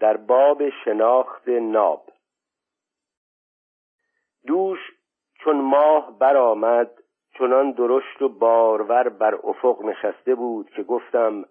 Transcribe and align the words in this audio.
در 0.00 0.16
باب 0.16 0.70
شناخت 0.84 1.48
ناب. 1.48 2.02
دوش 4.46 4.78
چون 5.34 5.60
ماه 5.60 6.18
برآمد 6.18 6.90
چنان 7.38 7.70
درشت 7.70 8.22
و 8.22 8.28
بارور 8.28 9.08
بر 9.08 9.34
افق 9.34 9.84
نشسته 9.84 10.34
بود 10.34 10.70
که 10.70 10.82
گفتم 10.82 11.44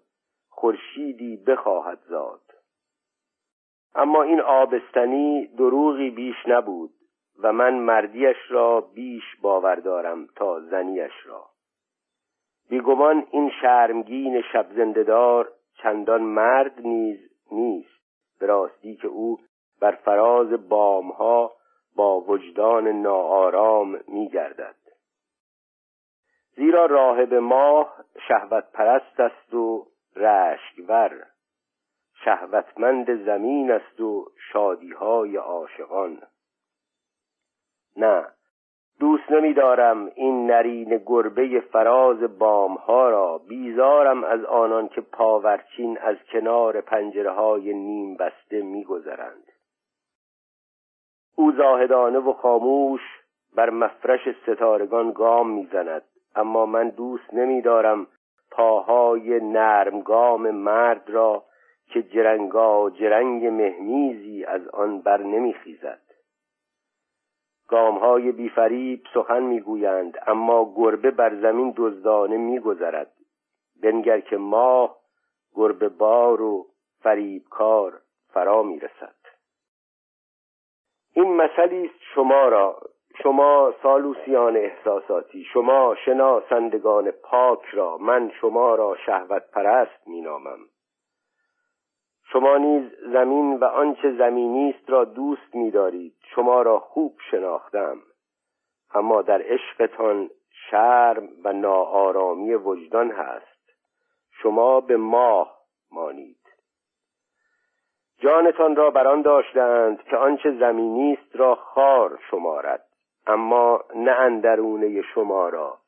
خورشیدی 0.48 1.36
بخواهد 1.36 1.98
زاد. 2.08 2.40
اما 3.94 4.22
این 4.22 4.40
آبستنی 4.40 5.46
دروغی 5.46 6.10
بیش 6.10 6.36
نبود 6.46 6.90
و 7.38 7.52
من 7.52 7.74
مردیش 7.74 8.36
را 8.48 8.80
بیش 8.80 9.36
باور 9.42 9.74
دارم 9.74 10.26
تا 10.26 10.60
زنیش 10.60 11.12
را. 11.24 11.46
بیگمان 12.68 13.26
این 13.30 13.50
شرمگین 13.60 14.42
شب 14.52 14.66
زندهدار 14.76 15.52
چندان 15.82 16.22
مرد 16.22 16.80
نیز 16.86 17.18
نیست. 17.52 17.95
به 18.38 18.46
راستی 18.46 18.96
که 18.96 19.08
او 19.08 19.40
بر 19.80 19.92
فراز 19.92 20.68
بامها 20.68 21.52
با 21.96 22.20
وجدان 22.20 22.88
ناآرام 22.88 24.00
میگردد. 24.08 24.76
زیرا 26.56 26.86
راهب 26.86 27.34
ماه 27.34 28.04
شهوت 28.28 28.64
پرست 28.72 29.20
است 29.20 29.54
و 29.54 29.86
رشکور 30.16 31.26
شهوتمند 32.24 33.24
زمین 33.24 33.70
است 33.70 34.00
و 34.00 34.30
شادیهای 34.52 35.36
عاشقان. 35.36 36.22
نه 37.96 38.26
دوست 39.00 39.30
نمیدارم 39.30 40.10
این 40.14 40.46
نرین 40.46 41.02
گربه 41.06 41.60
فراز 41.60 42.38
بامها 42.38 43.10
را 43.10 43.38
بیزارم 43.38 44.24
از 44.24 44.44
آنان 44.44 44.88
که 44.88 45.00
پاورچین 45.00 45.98
از 45.98 46.16
کنار 46.32 46.80
پنجره 46.80 47.30
های 47.30 47.74
نیم 47.74 48.16
بسته 48.16 48.62
میگذرند. 48.62 49.52
او 51.36 51.52
زاهدانه 51.52 52.18
و 52.18 52.32
خاموش 52.32 53.00
بر 53.56 53.70
مفرش 53.70 54.20
ستارگان 54.42 55.12
گام 55.12 55.50
می‌زند 55.50 56.02
اما 56.34 56.66
من 56.66 56.88
دوست 56.88 57.34
نمیدارم 57.34 58.06
پاهای 58.50 59.40
نرمگام 59.40 60.50
مرد 60.50 61.10
را 61.10 61.44
که 61.88 62.02
جرنگا 62.02 62.90
جرنگ 62.90 63.46
مهمیزی 63.46 64.44
از 64.44 64.68
آن 64.68 65.00
بر 65.00 65.22
نمیخیزد. 65.22 66.05
گامهای 67.68 68.32
بیفریب 68.32 69.02
سخن 69.14 69.42
می‌گویند 69.42 70.18
اما 70.26 70.72
گربه 70.76 71.10
بر 71.10 71.34
زمین 71.34 71.74
دزدانه 71.76 72.36
میگذرد. 72.36 73.12
بنگر 73.82 74.20
که 74.20 74.36
ماه 74.36 74.96
گربه 75.54 75.88
بار 75.88 76.42
و 76.42 76.66
فریبکار 77.00 78.00
فرا 78.32 78.62
می‌رسد. 78.62 79.16
این 81.14 81.36
مسئله 81.36 81.90
است 81.90 82.02
شما 82.14 82.48
را 82.48 82.80
شما 83.22 83.74
سالوسیان 83.82 84.56
احساساتی 84.56 85.44
شما 85.44 85.94
شناسندگان 86.04 87.10
پاک 87.10 87.64
را 87.72 87.98
من 87.98 88.30
شما 88.40 88.74
را 88.74 88.96
شهوت 89.06 89.50
پرست 89.52 90.08
مینامم. 90.08 90.58
شما 92.36 92.56
نیز 92.56 92.92
زمین 93.12 93.56
و 93.56 93.64
آنچه 93.64 94.12
زمینی 94.12 94.74
است 94.78 94.90
را 94.90 95.04
دوست 95.04 95.54
می‌دارید. 95.54 96.14
شما 96.34 96.62
را 96.62 96.78
خوب 96.78 97.16
شناختم. 97.30 97.96
اما 98.94 99.22
در 99.22 99.42
عشقتان 99.42 100.30
شرم 100.70 101.28
و 101.44 101.52
ناآرامی 101.52 102.54
وجدان 102.54 103.10
هست. 103.10 103.72
شما 104.42 104.80
به 104.80 104.96
ماه 104.96 105.58
مانید. 105.92 106.40
جانتان 108.18 108.76
را 108.76 108.90
بران 108.90 109.22
داشتند 109.22 110.02
که 110.02 110.16
آنچه 110.16 110.50
زمینی 110.50 111.18
است 111.22 111.36
را 111.36 111.54
خار 111.54 112.18
شمارد. 112.30 112.84
اما 113.26 113.84
نه 113.94 114.12
اندرونه 114.12 115.02
شما 115.02 115.48
را. 115.48 115.78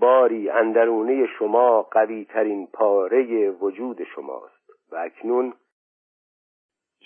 باری 0.00 0.50
اندرونه 0.50 1.26
شما 1.26 1.82
قوی 1.82 2.24
ترین 2.24 2.66
پاره 2.66 3.50
وجود 3.50 4.04
شماست. 4.04 4.58
و 4.92 4.96
اکنون 4.96 5.52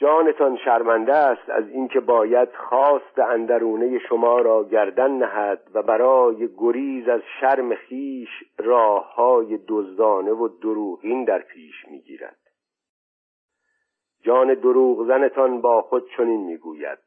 جانتان 0.02 0.56
شرمنده 0.56 1.14
است 1.14 1.50
از 1.50 1.68
اینکه 1.68 2.00
باید 2.00 2.48
خواست 2.52 3.18
اندرونه 3.18 3.98
شما 3.98 4.38
را 4.38 4.64
گردن 4.64 5.10
نهد 5.10 5.70
و 5.74 5.82
برای 5.82 6.48
گریز 6.58 7.08
از 7.08 7.20
شرم 7.40 7.74
خیش 7.74 8.28
راه 8.58 9.14
های 9.14 9.58
دزدانه 9.68 10.32
و 10.32 10.48
دروغین 10.48 11.24
در 11.24 11.38
پیش 11.38 11.74
می‌گیرد. 11.90 12.38
جان 14.22 14.54
دروغ 14.54 15.06
زنتان 15.06 15.60
با 15.60 15.82
خود 15.82 16.10
چنین 16.16 16.40
می‌گوید. 16.40 16.98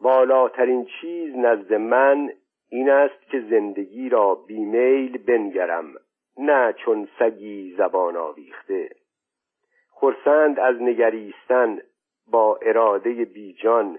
بالاترین 0.00 0.86
چیز 1.00 1.36
نزد 1.36 1.74
من 1.74 2.30
این 2.68 2.90
است 2.90 3.26
که 3.30 3.40
زندگی 3.40 4.08
را 4.08 4.34
بیمیل 4.34 5.18
بنگرم 5.18 5.94
نه 6.38 6.72
چون 6.72 7.08
سگی 7.18 7.74
زبان 7.78 8.16
آویخته. 8.16 8.99
خرسند 10.00 10.60
از 10.60 10.82
نگریستن 10.82 11.78
با 12.30 12.56
اراده 12.62 13.24
بیجان 13.24 13.98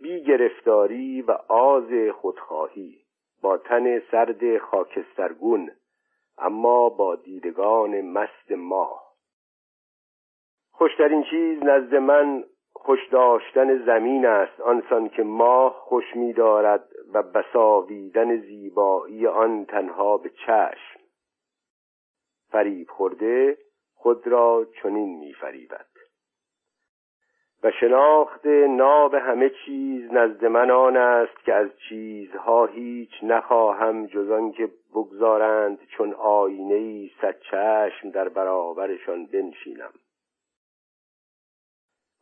بی 0.00 0.24
گرفتاری 0.24 1.22
و 1.22 1.30
آز 1.48 1.90
خودخواهی 2.20 2.98
با 3.42 3.58
تن 3.58 3.98
سرد 3.98 4.58
خاکسترگون 4.58 5.70
اما 6.38 6.88
با 6.88 7.16
دیدگان 7.16 8.00
مست 8.00 8.52
ماه 8.52 9.12
خوشترین 10.72 11.24
چیز 11.30 11.62
نزد 11.62 11.94
من 11.94 12.44
خوش 12.72 13.08
داشتن 13.08 13.84
زمین 13.86 14.26
است 14.26 14.60
آنسان 14.60 15.08
که 15.08 15.22
ماه 15.22 15.72
خوش 15.72 16.16
می 16.16 16.32
دارد 16.32 16.88
و 17.14 17.22
بساویدن 17.22 18.36
زیبایی 18.36 19.26
آن 19.26 19.64
تنها 19.64 20.16
به 20.16 20.30
چشم. 20.30 21.00
فریب 22.50 22.88
خورده 22.90 23.58
خود 24.02 24.26
را 24.26 24.66
چنین 24.82 25.18
میفریبد. 25.18 25.86
و 27.62 27.70
شناخت 27.70 28.46
ناب 28.68 29.14
همه 29.14 29.50
چیز 29.64 30.12
نزد 30.12 30.44
من 30.44 30.70
آن 30.70 30.96
است 30.96 31.44
که 31.44 31.54
از 31.54 31.68
چیزها 31.88 32.66
هیچ 32.66 33.10
نخواهم 33.22 34.06
جز 34.06 34.52
که 34.56 34.68
بگذارند 34.94 35.78
چون 35.96 36.14
آینه 36.14 36.74
ای 36.74 37.10
صد 37.20 37.38
چشم 37.40 38.10
در 38.10 38.28
برابرشان 38.28 39.26
بنشینم. 39.26 39.92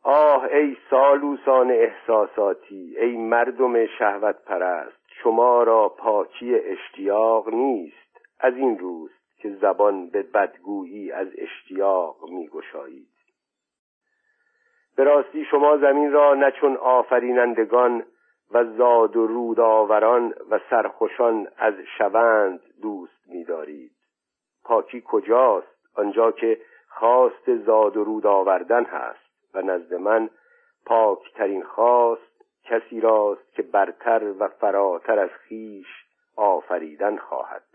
آه 0.03 0.43
ای 0.43 0.77
سالوسان 0.89 1.71
احساساتی 1.71 2.95
ای 2.99 3.17
مردم 3.17 3.85
شهوت 3.85 4.45
پرست 4.45 5.01
شما 5.23 5.63
را 5.63 5.89
پاکی 5.89 6.55
اشتیاق 6.55 7.49
نیست 7.49 8.27
از 8.39 8.53
این 8.55 8.77
روز. 8.77 9.20
که 9.41 9.49
زبان 9.49 10.09
به 10.09 10.23
بدگویی 10.23 11.11
از 11.11 11.27
اشتیاق 11.37 12.29
میگشایید. 12.29 13.07
به 14.95 15.03
راستی 15.03 15.45
شما 15.45 15.77
زمین 15.77 16.11
را 16.11 16.33
نه 16.33 16.77
آفرینندگان 16.77 18.03
و 18.51 18.65
زاد 18.65 19.17
و 19.17 19.27
رود 19.27 19.59
آوران 19.59 20.33
و 20.49 20.59
سرخوشان 20.69 21.47
از 21.57 21.73
شوند 21.97 22.59
دوست 22.81 23.27
می‌دارید. 23.27 23.91
پاکی 24.63 25.03
کجاست 25.05 25.95
آنجا 25.95 26.31
که 26.31 26.61
خواست 26.89 27.55
زاد 27.55 27.97
و 27.97 28.03
رود 28.03 28.27
آوردن 28.27 28.85
هست 28.85 29.53
و 29.53 29.61
نزد 29.61 29.93
من 29.93 30.29
پاکترین 30.85 31.63
خواست 31.63 32.45
کسی 32.63 32.99
راست 32.99 33.53
که 33.53 33.61
برتر 33.61 34.33
و 34.39 34.47
فراتر 34.47 35.19
از 35.19 35.29
خیش 35.29 35.87
آفریدن 36.35 37.17
خواهد. 37.17 37.70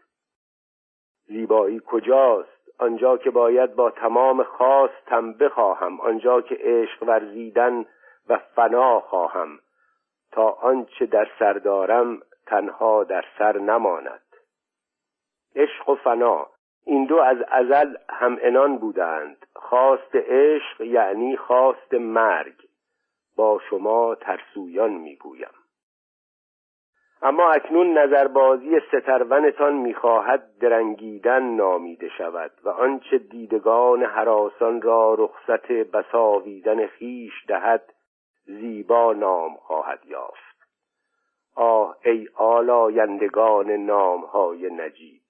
زیبایی 1.26 1.82
کجاست؟ 1.86 2.56
آنجا 2.78 3.16
که 3.16 3.30
باید 3.30 3.74
با 3.74 3.90
تمام 3.90 4.42
خواستم 4.42 5.32
بخواهم 5.32 6.00
آنجا 6.00 6.40
که 6.40 6.54
عشق 6.60 7.02
ورزیدن 7.02 7.84
و 8.28 8.38
فنا 8.38 9.00
خواهم. 9.00 9.58
تا 10.32 10.50
آنچه 10.50 11.06
در 11.06 11.28
سر 11.38 11.52
دارم 11.52 12.22
تنها 12.46 13.04
در 13.04 13.24
سر 13.38 13.58
نماند. 13.58 14.22
عشق 15.56 15.88
و 15.88 15.94
فنا 15.94 16.46
این 16.84 17.04
دو 17.04 17.16
از 17.16 17.36
ازل 17.48 17.96
هم 18.08 18.38
انان 18.40 18.78
بودند. 18.78 19.46
خواست 19.56 20.14
عشق 20.14 20.80
یعنی 20.80 21.36
خواست 21.36 21.94
مرگ. 21.94 22.54
با 23.36 23.60
شما 23.70 24.14
ترسویان 24.14 24.90
می‌گویم. 24.90 25.55
اما 27.26 27.50
اکنون 27.50 27.98
نظربازی 27.98 28.80
سترونتان 28.88 29.74
می‌خواهد 29.74 30.58
درنگیدن 30.60 31.42
نامیده 31.42 32.08
شود 32.08 32.50
و 32.64 32.68
آنچه 32.68 33.18
دیدگان 33.18 34.02
حراسان 34.02 34.82
را 34.82 35.14
رخصت 35.14 35.72
بساویدن 35.72 36.86
خیش 36.86 37.32
دهد 37.48 37.92
زیبا 38.44 39.12
نام 39.12 39.54
خواهد 39.54 40.06
یافت. 40.06 40.56
آه 41.54 41.96
ای 42.04 42.28
آلایندگان 42.34 43.70
نامهای 43.70 44.70
نجیب! 44.70 45.20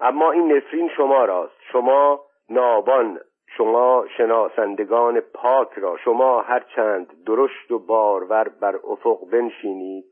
اما 0.00 0.30
این 0.30 0.52
نفرین 0.52 0.88
شما 0.96 1.24
راست. 1.24 1.60
شما 1.72 2.20
نابان 2.48 3.20
شما 3.56 4.04
شناسندگان 4.16 5.20
پاک 5.20 5.72
را 5.76 5.96
شما 5.96 6.40
هرچند 6.40 7.24
درشت 7.24 7.70
و 7.70 7.78
بارور 7.78 8.48
بر 8.48 8.76
افق 8.84 9.30
بنشینید 9.30 10.04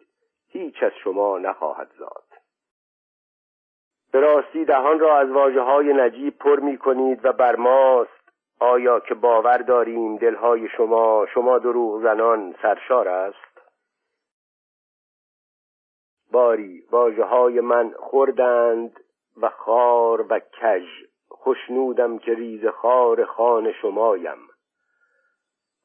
هیچ 0.48 0.82
از 0.82 0.92
شما 1.04 1.38
نخواهد 1.38 1.90
زاد. 1.98 2.24
به 4.12 4.20
راستی 4.20 4.64
دهان 4.64 4.98
را 4.98 5.18
از 5.18 5.30
واجه 5.30 5.60
های 5.60 5.92
نجیب 5.92 6.38
پر 6.38 6.60
می 6.60 6.78
کنید 6.78 7.24
و 7.24 7.32
بر 7.32 7.56
ماست 7.56 8.22
آیا 8.60 9.00
که 9.00 9.14
باور 9.14 9.56
داریم 9.56 10.16
دلهای 10.16 10.68
شما 10.68 11.26
شما 11.34 11.58
دروغ 11.58 12.02
زنان 12.02 12.54
سرشار 12.62 13.08
است؟ 13.08 13.52
باری 16.32 16.84
واجه 16.90 17.24
های 17.24 17.60
من 17.60 17.90
خوردند 17.90 19.00
و 19.40 19.48
خار 19.48 20.26
و 20.30 20.38
کژ 20.38 21.11
خوشنودم 21.34 22.18
که 22.18 22.34
ریز 22.34 22.66
خار 22.66 23.24
خان 23.24 23.72
شمایم. 23.72 24.38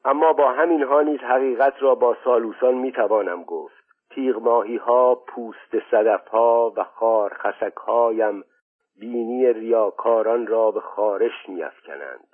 اما 0.04 0.32
با 0.32 0.52
همین 0.52 0.82
ها 0.82 1.02
نیز 1.02 1.20
حقیقت 1.20 1.74
را 1.82 1.94
با 1.94 2.16
سالوسان 2.24 2.74
می‌توانم 2.74 3.44
گفت. 3.44 3.74
تیغ 4.10 4.42
ماهی 4.42 4.76
ها 4.76 5.14
پوست 5.14 5.90
صدف 5.90 6.28
ها 6.28 6.72
و 6.76 6.84
خار 6.84 7.34
خسک 7.34 7.76
هایم 7.76 8.44
بینی 9.00 9.52
ریاکاران 9.52 10.46
را 10.46 10.70
به 10.70 10.80
خارش 10.80 11.48
میافکنند. 11.48 12.28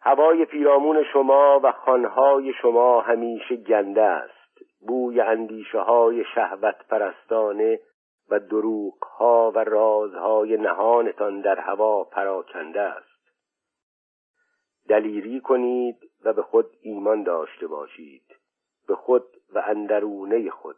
هوای 0.00 0.44
پیرامون 0.44 1.04
شما 1.12 1.60
و 1.62 1.72
خانهای 1.72 2.52
شما 2.52 3.00
همیشه 3.00 3.56
گنده 3.56 4.02
است. 4.02 4.58
بوی 4.86 5.20
اندیشه 5.20 5.78
های 5.78 6.24
شهوت 6.34 6.88
پرستانه 6.88 7.80
و 8.30 8.40
دروغ 8.40 9.04
ها 9.04 9.52
و 9.54 9.58
رازهای 9.58 10.56
نهانتان 10.56 11.40
در 11.40 11.60
هوا 11.60 12.04
پراکنده 12.04 12.80
است. 12.80 13.14
دلیری 14.88 15.40
کنید 15.40 16.10
و 16.24 16.32
به 16.32 16.42
خود 16.42 16.66
ایمان 16.80 17.22
داشته 17.22 17.66
باشید. 17.66 18.36
به 18.88 18.94
خود 18.94 19.24
و 19.54 19.62
اندرونه 19.66 20.50
خود. 20.50 20.76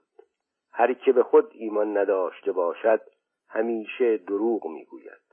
هر 0.72 0.92
که 0.92 1.12
به 1.12 1.22
خود 1.22 1.50
ایمان 1.52 1.98
نداشته 1.98 2.52
باشد 2.52 3.00
همیشه 3.48 4.16
دروغ 4.16 4.66
می‌گوید. 4.66 5.26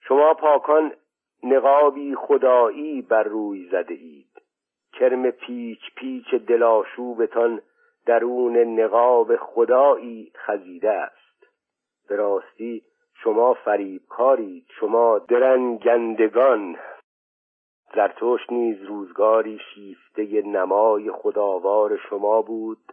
شما 0.00 0.34
پاکان 0.34 0.94
نقابی 1.42 2.14
خدایی 2.14 3.02
بر 3.02 3.22
روی 3.22 3.68
زده 3.68 3.94
اید. 3.94 4.42
کرم 4.92 5.30
پیچ 5.30 5.80
پیچ 5.96 6.34
دلاشوبتان 6.34 7.62
درون 8.08 8.56
نقاب 8.56 9.36
خدایی 9.36 10.32
خزیده 10.36 10.90
است. 10.90 11.46
به 12.08 12.16
راستی 12.16 12.82
شما 13.22 13.54
فریبکارید 13.54 14.66
شما 14.80 15.18
درنگندگان. 15.18 16.78
زرتشت 17.94 18.52
نیز 18.52 18.82
روزگاری 18.82 19.60
شیفته 19.74 20.42
نمای 20.42 21.10
خداوار 21.10 21.96
شما 21.96 22.42
بود 22.42 22.92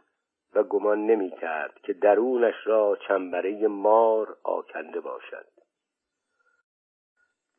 و 0.56 0.63
گمان 0.63 1.06
نمی 1.06 1.31
کرد 1.31 1.79
که 1.83 1.94
درونش 1.94 2.56
را 2.65 2.97
چنبره 3.07 3.68
مار 3.68 4.38
آکنده 4.44 5.00
باشد. 5.00 5.45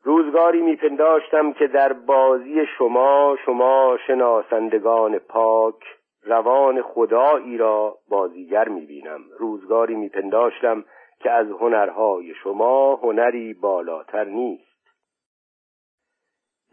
روزگاری 0.03 0.61
میپنداشتم 0.61 1.53
که 1.53 1.67
در 1.67 1.93
بازی 1.93 2.65
شما 2.77 3.37
شما 3.45 3.97
شناسندگان 4.07 5.19
پاک 5.19 5.96
روان 6.27 6.81
خدایی 6.81 7.57
را 7.57 7.97
بازیگر 8.09 8.69
می‌بینم. 8.69 9.21
روزگاری 9.37 9.95
میپنداشتم 9.95 10.83
که 11.19 11.31
از 11.31 11.47
هنرهای 11.51 12.33
شما 12.33 12.95
هنری 12.95 13.53
بالاتر 13.53 14.23
نیست. 14.23 14.67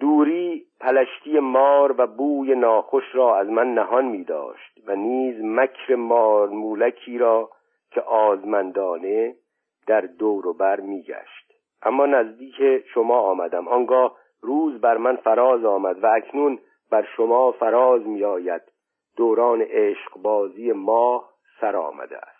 دوری 0.01 0.67
پلشتی 0.81 1.39
مار 1.39 1.95
و 1.99 2.07
بوی 2.07 2.55
ناخوش 2.55 3.05
را 3.15 3.37
از 3.37 3.49
من 3.49 3.75
نهان 3.75 4.05
می 4.05 4.25
داشت 4.25 4.81
و 4.87 4.97
نیز 4.97 5.45
مکر 5.45 5.95
مار 5.95 6.49
مولکی 6.49 7.19
را 7.19 7.51
که 7.91 8.01
آزمندانه 8.01 9.35
در 9.87 10.01
دور 10.01 10.47
و 10.47 10.53
بر 10.53 10.81
می 10.81 11.03
گشت 11.03 11.53
اما 11.83 12.07
نزدیک 12.07 12.55
شما 12.95 13.19
آمدم. 13.19 13.69
آنگاه 13.69 14.17
روز 14.41 14.81
بر 14.81 14.97
من 14.97 15.17
فراز 15.17 15.65
آمد 15.65 16.05
و 16.05 16.07
اکنون 16.07 16.59
بر 16.91 17.07
شما 17.17 17.53
فراز 17.53 18.07
می 18.07 18.25
آید 18.25 18.63
دوران 19.17 19.63
عشق 19.63 20.17
بازی 20.17 20.73
ماه 20.73 21.31
سر 21.61 21.77
آمده 21.77 22.19
است. 22.19 22.35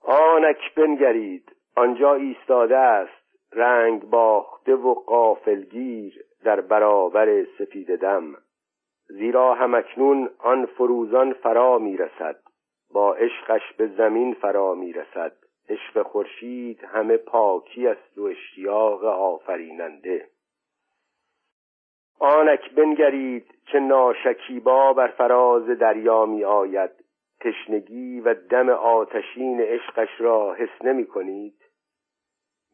آنک 0.00 0.74
بنگرید 0.74 1.56
آنجا 1.76 2.14
ایستاده 2.14 2.76
است 2.76 3.26
رنگ 3.52 4.02
باخته 4.02 4.74
و 4.74 4.94
قافلگیر 4.94 6.24
در 6.44 6.60
برابر 6.60 7.44
سفید 7.58 7.96
دم. 7.96 8.34
زیرا 9.08 9.54
همکنون 9.54 10.30
آن 10.38 10.66
فروزان 10.66 11.32
فرا 11.32 11.78
می‌رسد 11.78 12.40
با 12.92 13.14
عشقش 13.14 13.72
به 13.78 13.86
زمین 13.86 14.34
فرا 14.34 14.74
می‌رسد. 14.74 15.36
عشق 15.68 16.02
خورشید 16.02 16.84
همه 16.84 17.16
پاکی 17.16 17.88
است 17.88 18.18
و 18.18 18.22
اشتیاق 18.22 19.04
آفریننده. 19.04 20.28
آنک 22.18 22.74
بنگرید 22.74 23.54
چه 23.72 23.80
ناشکیبا 23.80 24.92
بر 24.92 25.08
فراز 25.08 25.66
دریا 25.66 26.26
می 26.26 26.44
آید. 26.44 26.90
تشنگی 27.40 28.20
و 28.20 28.34
دم 28.34 28.68
آتشین 28.68 29.60
عشقش 29.60 30.08
را 30.18 30.54
حس 30.54 30.84
نمی 30.84 31.06
کنید. 31.06 31.54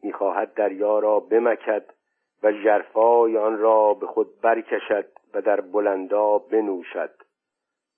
می‌خواهد 0.03 0.53
دریا 0.53 0.99
را 0.99 1.19
بمکد 1.19 1.85
و 2.43 2.51
جرفای 2.51 3.37
آن 3.37 3.57
را 3.57 3.93
به 3.93 4.07
خود 4.07 4.41
برکشد 4.41 5.05
و 5.33 5.41
در 5.41 5.61
بلندا 5.61 6.37
بنوشد. 6.37 7.13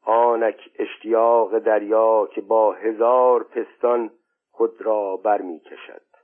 آنک 0.06 0.70
اشتیاق 0.80 1.60
دریا 1.60 2.28
که 2.36 2.42
با 2.42 2.74
هزار 2.74 3.44
پستان 3.44 4.12
خود 4.52 4.82
را 4.82 5.18
برمیکشد. 5.18 6.15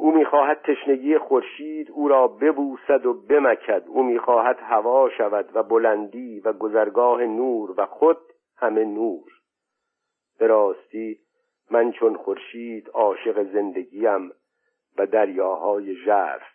او 0.00 0.10
می‌خواهد 0.12 0.62
تشنگی 0.62 1.18
خورشید 1.18 1.90
او 1.90 2.08
را 2.08 2.28
ببوسد 2.28 3.06
و 3.06 3.14
بمکد. 3.14 3.84
او 3.86 4.02
می‌خواهد 4.02 4.58
هوا 4.60 5.10
شود 5.10 5.56
و 5.56 5.62
بلندی 5.62 6.40
و 6.40 6.52
گذرگاه 6.52 7.24
نور 7.24 7.74
و 7.76 7.86
خود 7.86 8.18
همه 8.56 8.84
نور. 8.84 9.30
به 10.38 10.46
راستی 10.46 11.18
من 11.70 11.92
چون 11.92 12.16
خورشید 12.16 12.88
عاشق 12.88 13.52
زندگیم 13.52 14.32
و 14.98 15.06
دریاهای 15.06 15.94
ژرف 15.94 16.48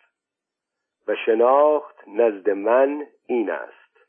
و 1.08 1.14
شناخت 1.26 2.08
نزد 2.08 2.50
من 2.50 3.06
این 3.26 3.50
است. 3.50 4.06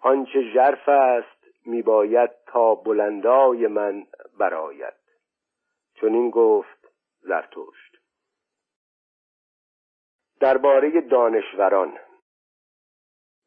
آنچه 0.00 0.42
ژرف 0.54 0.88
است 0.88 1.66
میباید 1.66 2.30
تا 2.46 2.74
بلندای 2.74 3.66
من 3.66 4.06
براید 4.38 4.94
چون 5.94 6.14
این 6.14 6.30
گفت 6.30 6.88
زرتشت. 7.20 7.91
درباره 10.42 11.00
دانشوران. 11.00 11.98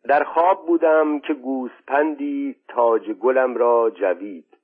در 0.03 0.23
خواب 0.23 0.65
بودم 0.67 1.19
که 1.19 1.33
گوسپندی 1.33 2.55
تاج 2.67 3.11
گلم 3.11 3.57
را 3.57 3.89
جوید. 3.89 4.57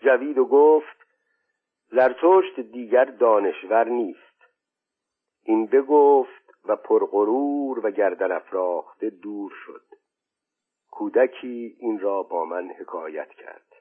جوید 0.00 0.38
و 0.38 0.44
گفت 0.44 0.96
زرتشت 1.90 2.60
دیگر 2.60 3.04
دانشور 3.04 3.88
نیست. 3.88 4.46
این 5.42 5.66
بگفت 5.66 6.54
و 6.64 6.76
پرغرور 6.76 7.86
و 7.86 7.90
گردن 7.90 8.32
افراخته 8.32 9.10
دور 9.10 9.52
شد. 9.66 9.84
کودکی 10.90 11.76
این 11.78 11.98
را 11.98 12.22
با 12.22 12.44
من 12.44 12.68
حکایت 12.68 13.28
کرد. 13.28 13.71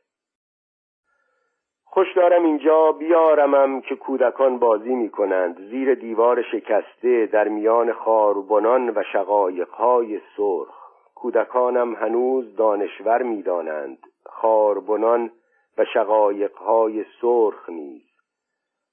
خوش 1.93 2.13
دارم 2.15 2.45
اینجا 2.45 2.91
بیارمم 2.91 3.81
که 3.81 3.95
کودکان 3.95 4.59
بازی 4.59 4.95
می 4.95 5.09
کنند 5.09 5.69
زیر 5.69 5.95
دیوار 5.95 6.41
شکسته 6.41 7.25
در 7.25 7.47
میان 7.47 7.93
خاربنان 7.93 8.89
و 8.89 9.03
شقایقهای 9.13 10.21
سرخ. 10.37 10.91
کودکانم 11.15 11.95
هنوز 11.95 12.55
دانشور 12.55 13.23
می 13.23 13.41
دانند 13.41 13.97
خاربنان 14.25 15.31
و 15.77 15.85
شقایقهای 15.85 17.05
سرخ 17.21 17.69
نیز. 17.69 18.03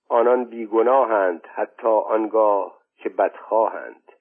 آنان 0.09 0.45
بیگناهند 0.45 1.47
حتی 1.55 1.89
آنگاه 1.89 2.79
که 2.97 3.09
بدخواهند. 3.09 4.13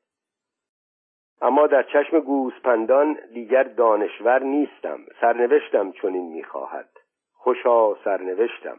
اما 1.42 1.68
در 1.68 1.84
چشم 1.84 2.20
گوسپندان 2.20 3.20
دیگر 3.34 3.64
دانشور 3.64 4.44
نیستم. 4.44 5.00
سرنوشتم 5.22 5.92
چنین 5.92 6.32
می‌خواهد. 6.32 6.97
خوشا 7.38 7.96
سرنوشتم. 8.04 8.78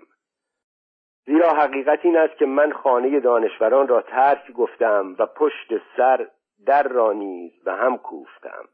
زیرا 1.26 1.50
حقیقت 1.50 1.98
این 2.02 2.16
است 2.16 2.38
که 2.38 2.46
من 2.46 2.72
خانه 2.72 3.20
دانشوران 3.20 3.88
را 3.88 4.02
ترک 4.02 4.52
گفتم 4.52 5.16
و 5.18 5.26
پشت 5.26 5.82
سر 5.96 6.28
در 6.66 6.82
را 6.82 7.12
نیز 7.12 7.52
به 7.64 7.72
هم 7.72 7.98
کوفتم. 7.98 8.68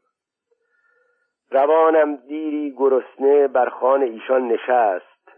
روانم 1.51 2.15
دیری 2.15 2.75
گرسنه 2.77 3.47
بر 3.47 3.69
خان 3.69 4.01
ایشان 4.01 4.47
نشست. 4.47 5.31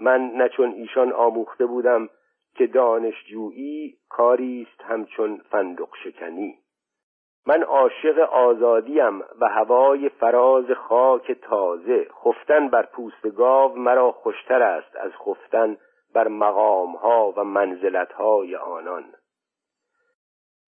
من 0.00 0.20
نه 0.20 0.48
چون 0.48 0.72
ایشان 0.72 1.12
آموخته 1.12 1.66
بودم 1.66 2.08
که 2.54 2.66
دانشجویی 2.66 3.96
کاری 4.08 4.66
است 4.70 4.80
همچون 4.90 5.40
فندق 5.50 5.88
شکنی. 6.04 6.63
من 7.46 7.62
عاشق 7.62 8.18
آزادیم 8.18 9.20
و 9.40 9.48
هوای 9.48 10.08
فراز 10.08 10.70
خاک 10.70 11.32
تازه. 11.32 12.08
خفتن 12.24 12.68
بر 12.68 12.82
پوست 12.82 13.26
گاو 13.36 13.78
مرا 13.78 14.12
خوشتر 14.12 14.62
است 14.62 14.96
از 14.96 15.12
خفتن 15.12 15.76
بر 16.14 16.28
مقامها 16.28 17.34
و 17.36 17.44
منزلتهای 17.44 18.56
آنان. 18.56 19.04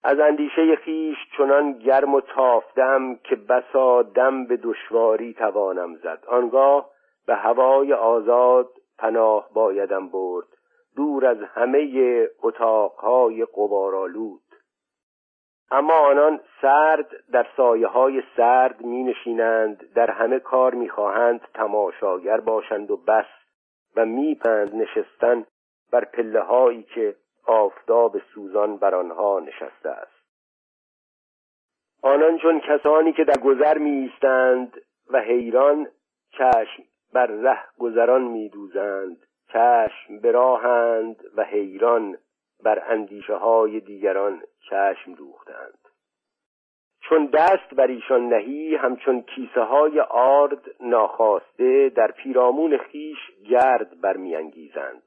از 0.04 0.18
اندیشه 0.20 0.76
خیش 0.76 1.16
چنان 1.38 1.72
گرم 1.72 2.14
و 2.14 2.20
تافتم 2.20 3.14
که 3.14 3.36
بسا 3.36 4.02
دم 4.02 4.46
به 4.46 4.56
دشواری 4.56 5.34
توانم 5.34 5.96
زد. 5.96 6.24
آنگاه 6.28 6.90
به 7.26 7.34
هوای 7.34 7.92
آزاد 7.92 8.68
پناه 8.98 9.48
بایدم 9.54 10.08
برد. 10.08 10.46
دور 10.96 11.26
از 11.26 11.38
همه 11.54 12.28
اتاقهای 12.42 13.44
قبارالود 13.44 14.45
اما 15.70 15.94
آنان 15.94 16.40
سرد 16.62 17.10
در 17.32 17.46
سایه 17.56 17.86
های 17.86 18.22
سرد 18.36 18.80
می 18.80 19.02
نشینند 19.02 19.92
در 19.94 20.10
همه 20.10 20.38
کار 20.38 20.74
می 20.74 20.88
خواهند 20.88 21.40
تماشاگر 21.54 22.40
باشند 22.40 22.90
و 22.90 22.96
بس 22.96 23.26
و 23.96 24.06
میپند 24.06 24.74
نشستن 24.74 25.46
بر 25.92 26.04
پله 26.04 26.40
هایی 26.40 26.82
که 26.82 27.16
آفتاب 27.46 28.18
سوزان 28.34 28.76
بر 28.76 28.94
آنها 28.94 29.40
نشسته 29.40 29.88
است. 29.88 30.16
آنان 32.02 32.38
چون 32.38 32.60
کسانی 32.60 33.12
که 33.12 33.24
در 33.24 33.40
گذر 33.44 33.78
می 33.78 33.90
ایستند 33.90 34.80
و 35.10 35.20
حیران 35.20 35.88
چشم 36.30 36.82
بر 37.12 37.26
ره 37.26 37.58
گذران 37.78 38.22
می 38.22 38.48
دوزند 38.48 39.26
چشم 39.52 40.18
براهند 40.22 41.24
و 41.36 41.42
حیران 41.42 42.18
بر 42.62 42.82
اندیشه 42.92 43.34
های 43.34 43.80
دیگران 43.80 44.42
چشم 44.70 45.12
دوختند. 45.14 45.78
چون 47.08 47.26
دست 47.26 47.74
بر 47.74 47.86
ایشان 47.86 48.28
نهی 48.28 48.76
همچون 48.76 49.22
کیسه 49.22 49.60
های 49.60 50.00
آرد 50.10 50.62
ناخواسته 50.80 51.88
در 51.88 52.10
پیرامون 52.10 52.78
خیش 52.78 53.18
گرد 53.50 54.00
برمیانگیزند. 54.00 55.02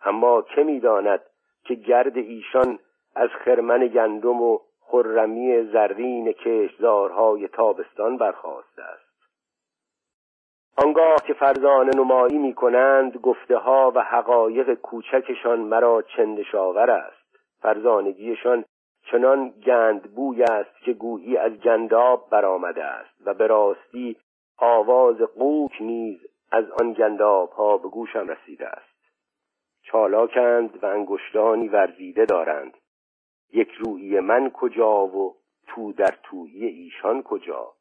اما 0.00 0.42
که 0.42 0.62
می‌داند 0.62 1.20
که 1.64 1.74
گرد 1.74 2.16
ایشان 2.16 2.78
از 3.14 3.30
خرمن 3.44 3.86
گندم 3.86 4.42
و 4.42 4.58
خرمی 4.80 5.62
زرین 5.62 6.32
کشزارهای 6.32 7.48
تابستان 7.48 8.16
برخواسته 8.16 8.82
است. 8.82 9.05
آنگاه 10.84 11.16
که 11.26 11.34
فرزانه 11.34 11.90
نمایی 11.96 12.38
می 12.38 12.54
کنند 12.54 13.16
گفته 13.16 13.56
ها 13.56 13.92
و 13.94 14.02
حقایق 14.02 14.74
کوچکشان 14.74 15.60
مرا 15.60 16.02
چندشاور 16.16 16.90
است. 16.90 17.26
فرزانگیشان 17.60 18.64
چنان 19.10 19.48
گند 19.50 20.14
بوی 20.14 20.42
است 20.42 20.78
که 20.84 20.92
گویی 20.92 21.36
از 21.36 21.52
گنداب 21.52 22.30
برآمده 22.30 22.84
است 22.84 23.14
و 23.26 23.34
به 23.34 23.46
راستی 23.46 24.16
آواز 24.58 25.16
قوک 25.16 25.72
نیز 25.80 26.18
از 26.52 26.64
آن 26.70 26.92
گنداب 26.92 27.50
ها 27.50 27.76
به 27.76 27.88
گوشم 27.88 28.28
رسیده 28.28 28.66
است. 28.68 28.96
چالاکند 29.82 30.82
و 30.82 30.86
انگشتانی 30.86 31.68
ورزیده 31.68 32.24
دارند. 32.24 32.74
یک 33.52 33.70
روحی 33.70 34.20
من 34.20 34.50
کجا 34.50 35.06
و 35.06 35.36
تو 35.66 35.92
در 35.92 36.14
تویی 36.22 36.66
ایشان 36.66 37.22
کجا؟ 37.22 37.75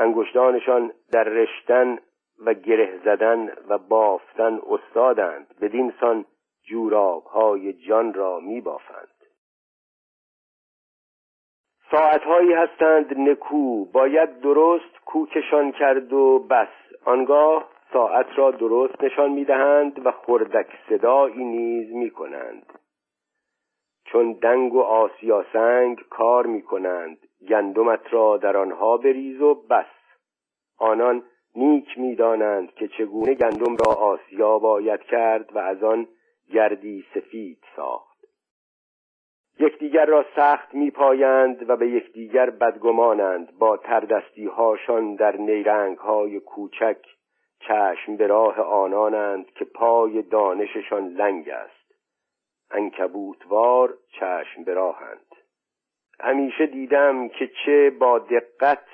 انگشتانشان 0.00 0.92
در 1.12 1.24
رشتن 1.24 1.98
و 2.46 2.54
گره 2.54 3.00
زدن 3.04 3.52
و 3.68 3.78
بافتن 3.78 4.60
استادند. 4.70 5.54
بدین 5.60 5.92
سان 6.00 6.24
جوراب 6.64 7.24
های 7.24 7.72
جان 7.72 8.14
را 8.14 8.40
می 8.40 8.60
بافند 8.60 9.08
ساعتهایی 11.90 12.52
هستند 12.52 13.18
نکو. 13.18 13.84
باید 13.84 14.40
درست 14.40 15.04
کوکشان 15.04 15.72
کرد 15.72 16.12
و 16.12 16.38
بس. 16.38 16.68
آنگاه 17.04 17.68
ساعت 17.92 18.26
را 18.36 18.50
درست 18.50 19.04
نشان 19.04 19.30
می‌دهند 19.30 20.06
و 20.06 20.10
خردک 20.10 20.66
صدایی 20.88 21.44
نیز 21.44 21.94
می 21.94 22.10
کنند 22.10 22.78
چون 24.04 24.32
دنگ 24.32 24.74
و 24.74 24.80
آسیاسنگ 24.80 26.00
کار 26.10 26.46
می 26.46 26.62
کنند 26.62 27.18
گندمت 27.48 28.12
را 28.12 28.36
در 28.36 28.56
آنها 28.56 28.96
بریز 28.96 29.40
و 29.40 29.54
بس. 29.54 29.86
آنان 30.78 31.22
نیک 31.54 31.98
می‌دانند 31.98 32.74
که 32.74 32.88
چگونه 32.88 33.34
گندم 33.34 33.76
را 33.76 33.92
آسیا 33.92 34.58
باید 34.58 35.00
کرد 35.00 35.56
و 35.56 35.58
از 35.58 35.82
آن 35.82 36.08
گردی 36.52 37.04
سفید 37.14 37.58
ساخت. 37.76 38.10
یکدیگر 39.58 40.06
را 40.06 40.24
سخت 40.36 40.74
میپایند 40.74 41.70
و 41.70 41.76
به 41.76 41.88
یکدیگر 41.88 42.50
بدگمانند. 42.50 43.58
با 43.58 43.76
تردستی 43.76 44.46
هاشان 44.46 45.14
در 45.14 45.36
نیرنگ 45.36 45.98
های 45.98 46.40
کوچک 46.40 46.98
چشم 47.60 48.16
به 48.16 48.26
راه 48.26 48.60
آنانند 48.60 49.46
که 49.46 49.64
پای 49.64 50.22
دانششان 50.22 51.08
لنگ 51.08 51.48
است. 51.48 51.94
انکبوتوار 52.70 53.98
چشم 54.20 54.64
به 54.64 54.74
راهند. 54.74 55.29
همیشه 56.22 56.66
دیدم 56.66 57.28
که 57.28 57.50
چه 57.64 57.90
با 57.90 58.18
دقت 58.18 58.84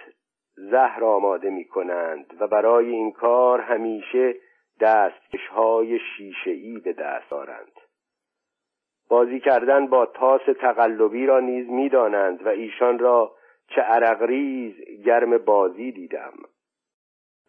زهر 0.56 1.04
آماده 1.04 1.50
می 1.50 1.64
کنند 1.64 2.26
و 2.40 2.46
برای 2.46 2.90
این 2.90 3.12
کار 3.12 3.60
همیشه 3.60 4.34
دستکشهای 4.80 5.98
شیشهای 5.98 6.78
به 6.78 6.92
دست 6.92 7.30
دارند 7.30 7.72
بازی 9.08 9.40
کردن 9.40 9.86
با 9.86 10.06
تاس 10.06 10.40
تقلبی 10.60 11.26
را 11.26 11.40
نیز 11.40 11.70
می‌دانند 11.70 12.46
و 12.46 12.48
ایشان 12.48 12.98
را 12.98 13.32
چه 13.68 13.80
عرقریز 13.80 14.74
گرم 15.04 15.38
بازی 15.38 15.92
دیدم. 15.92 16.32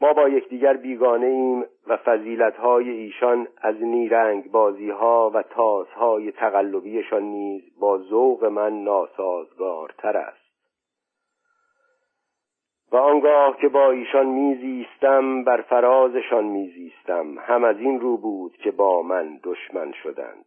ما 0.01 0.13
با 0.13 0.29
یکدیگر 0.29 0.73
بیگانه 0.73 1.27
ایم 1.27 1.65
و 1.87 1.97
فضیلتهای 1.97 2.89
ایشان 2.89 3.47
از 3.57 3.75
نیرنگ 3.81 4.51
بازی 4.51 4.89
ها 4.89 5.31
و 5.33 5.41
تازهای 5.41 6.31
تقلبیشان 6.31 7.23
نیز 7.23 7.79
با 7.79 7.97
ذوق 7.97 8.45
من 8.45 8.83
ناسازگارتر 8.83 10.17
است. 10.17 10.47
و 12.91 12.97
آنگاه 12.97 13.57
که 13.57 13.67
با 13.67 13.91
ایشان 13.91 14.25
میزیستم 14.25 15.43
بر 15.43 15.61
فرازشان 15.61 16.43
میزیستم. 16.43 17.39
هم 17.39 17.63
از 17.63 17.79
این 17.79 17.99
رو 17.99 18.17
بود 18.17 18.57
که 18.57 18.71
با 18.71 19.01
من 19.01 19.39
دشمن 19.43 19.91
شدند. 19.91 20.45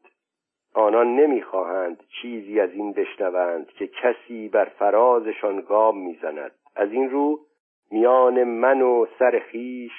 آنان 0.75 1.17
نمی‌خواهند 1.17 2.03
چیزی 2.23 2.61
از 2.61 2.71
این 2.71 2.93
بشنوند 2.93 3.67
که 3.67 3.87
کسی 3.87 4.49
بر 4.49 4.65
فرازشان 4.65 5.61
گام 5.61 5.99
می‌زند. 5.99 6.53
از 6.77 6.93
این 6.93 7.11
رو 7.11 7.41
میان 7.91 8.45
من 8.45 8.83
و 8.83 9.07
سر 9.19 9.39
خیش 9.39 9.93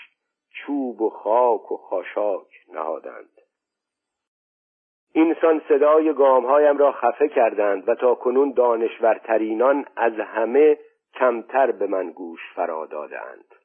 چوب 0.50 1.02
و 1.02 1.10
خاک 1.10 1.72
و 1.72 1.78
خاشاک 1.78 2.48
نهادند. 2.74 3.30
اینسان 5.14 5.62
صدای 5.70 6.14
گامهایم 6.14 6.78
را 6.78 6.92
خفه 6.92 7.28
کردند 7.28 7.90
و 7.90 7.96
تا 7.96 8.16
کنون 8.16 8.52
دانشورترینان 8.52 9.86
از 9.96 10.14
همه 10.14 10.78
کمتر 11.14 11.72
به 11.72 11.88
من 11.88 12.12
گوش 12.12 12.40
فرا 12.56 12.86
دادند 12.86 13.56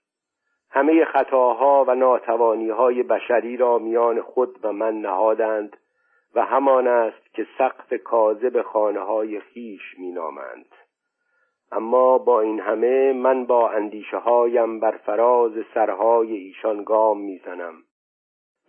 همه 0.70 1.04
خطاها 1.04 1.84
و 1.88 1.94
ناتوانی 1.94 2.70
های 2.70 3.02
بشری 3.02 3.56
را 3.56 3.78
میان 3.78 4.22
خود 4.22 4.64
و 4.64 4.72
من 4.72 5.00
نهادند 5.00 5.76
و 6.34 6.44
همان 6.44 6.86
است 6.88 7.34
که 7.34 7.46
سقف 7.58 7.94
کاذب 8.04 8.62
خانه 8.62 9.00
های 9.00 9.40
خیش 9.40 9.98
مینامند. 9.98 10.66
اما 11.72 12.18
با 12.18 12.40
این 12.40 12.60
همه 12.60 13.12
من 13.12 13.44
با 13.46 13.70
اندیشه 13.70 14.16
هایم 14.16 14.80
بر 14.80 14.96
فراز 14.96 15.52
سرهای 15.74 16.36
ایشان 16.36 16.84
گام 16.84 17.20
می‌زنم. 17.20 17.74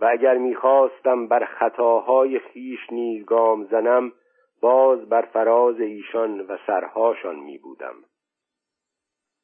و 0.01 0.05
اگر 0.05 0.37
می‌خواستم 0.37 1.27
بر 1.27 1.45
خطاهای 1.45 2.39
خیش 2.39 2.79
نیز 2.91 3.25
گام 3.25 3.63
زنم 3.63 4.11
باز 4.61 5.09
بر 5.09 5.21
فراز 5.21 5.79
ایشان 5.79 6.41
و 6.41 6.57
سرهاشان 6.67 7.35
می 7.35 7.57
بودم 7.57 7.95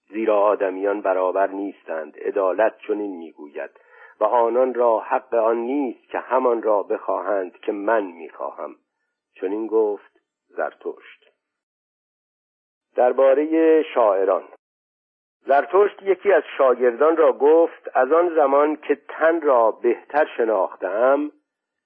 زیرا 0.10 0.42
آدمیان 0.42 1.02
برابر 1.02 1.48
نیستند 1.48 2.18
عدالت 2.18 2.78
چنین 2.88 3.18
می‌گوید 3.18 3.72
و 4.20 4.24
آنان 4.24 4.74
را 4.74 5.00
حق 5.00 5.34
آن 5.34 5.58
نیست 5.58 6.10
که 6.10 6.20
همان 6.20 6.62
را 6.62 6.84
بخواهند 6.84 7.58
که 7.58 7.72
من 7.72 8.04
می‌خواهم. 8.04 8.76
چنین 9.36 9.68
گفت 9.68 10.20
زرتشت. 10.48 11.23
درباره 12.96 13.84
شاعران. 13.94 14.44
زرتشت 15.46 16.04
یکی 16.04 16.32
از 16.34 16.44
شاگردان 16.58 17.18
را 17.18 17.34
گفت 17.34 17.90
از 17.94 18.12
آن 18.12 18.36
زمان 18.36 18.76
که 18.76 18.96
تن 19.10 19.42
را 19.42 19.72
بهتر 19.72 20.28
شناختم 20.38 21.32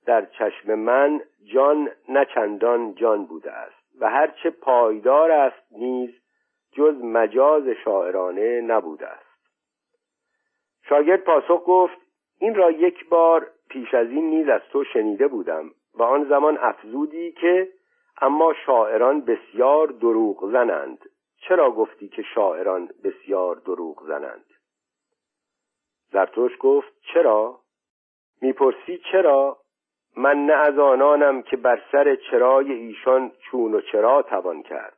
در 0.05 0.25
چشم 0.25 0.75
من 0.75 1.21
جان 1.53 1.89
نچندان 2.09 2.95
جان 2.95 3.25
بوده 3.25 3.51
است 3.51 4.01
و 4.01 4.09
هرچه 4.09 4.49
پایدار 4.49 5.31
است 5.31 5.71
نیز 5.71 6.09
جز 6.71 7.03
مجاز 7.03 7.63
شاعرانه 7.83 8.61
نبوده 8.61 9.07
است. 9.07 9.27
شاگرد 10.89 11.23
پاسخ 11.23 11.63
گفت 11.65 11.97
این 12.39 12.55
را 12.55 12.71
یک 12.71 13.09
بار 13.09 13.47
پیش 13.69 13.93
از 13.93 14.07
این 14.09 14.29
نیز 14.29 14.49
از 14.49 14.61
تو 14.71 14.83
شنیده 14.83 15.27
بودم 15.27 15.71
و 15.93 16.03
آن 16.03 16.23
زمان 16.29 16.57
افزودی 16.57 17.31
که 17.31 17.67
اما 18.21 18.53
شاعران 18.65 19.21
بسیار 19.21 19.87
دروغ 19.87 20.51
زنند. 20.51 21.09
چرا 21.37 21.71
گفتی 21.71 22.07
که 22.07 22.21
شاعران 22.21 22.89
بسیار 23.03 23.55
دروغ 23.55 24.07
زنند؟ 24.07 24.45
زرتوش 26.11 26.51
گفت 26.59 26.93
چرا؟ 27.13 27.59
می‌پرسی 28.41 29.01
چرا؟ 29.11 29.57
من 30.17 30.45
نه 30.45 30.53
از 30.53 30.79
آنانم 30.79 31.41
که 31.41 31.57
بر 31.57 31.81
سر 31.91 32.15
چرای 32.31 32.71
ایشان 32.71 33.31
چون 33.39 33.73
و 33.73 33.81
چرا 33.81 34.21
توان 34.21 34.63
کرد. 34.63 34.97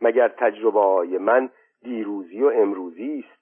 مگر 0.00 0.28
تجربه 0.28 0.80
های 0.80 1.18
من 1.18 1.50
دیروزی 1.82 2.42
و 2.42 2.46
امروزی 2.54 3.24
است؟ 3.28 3.40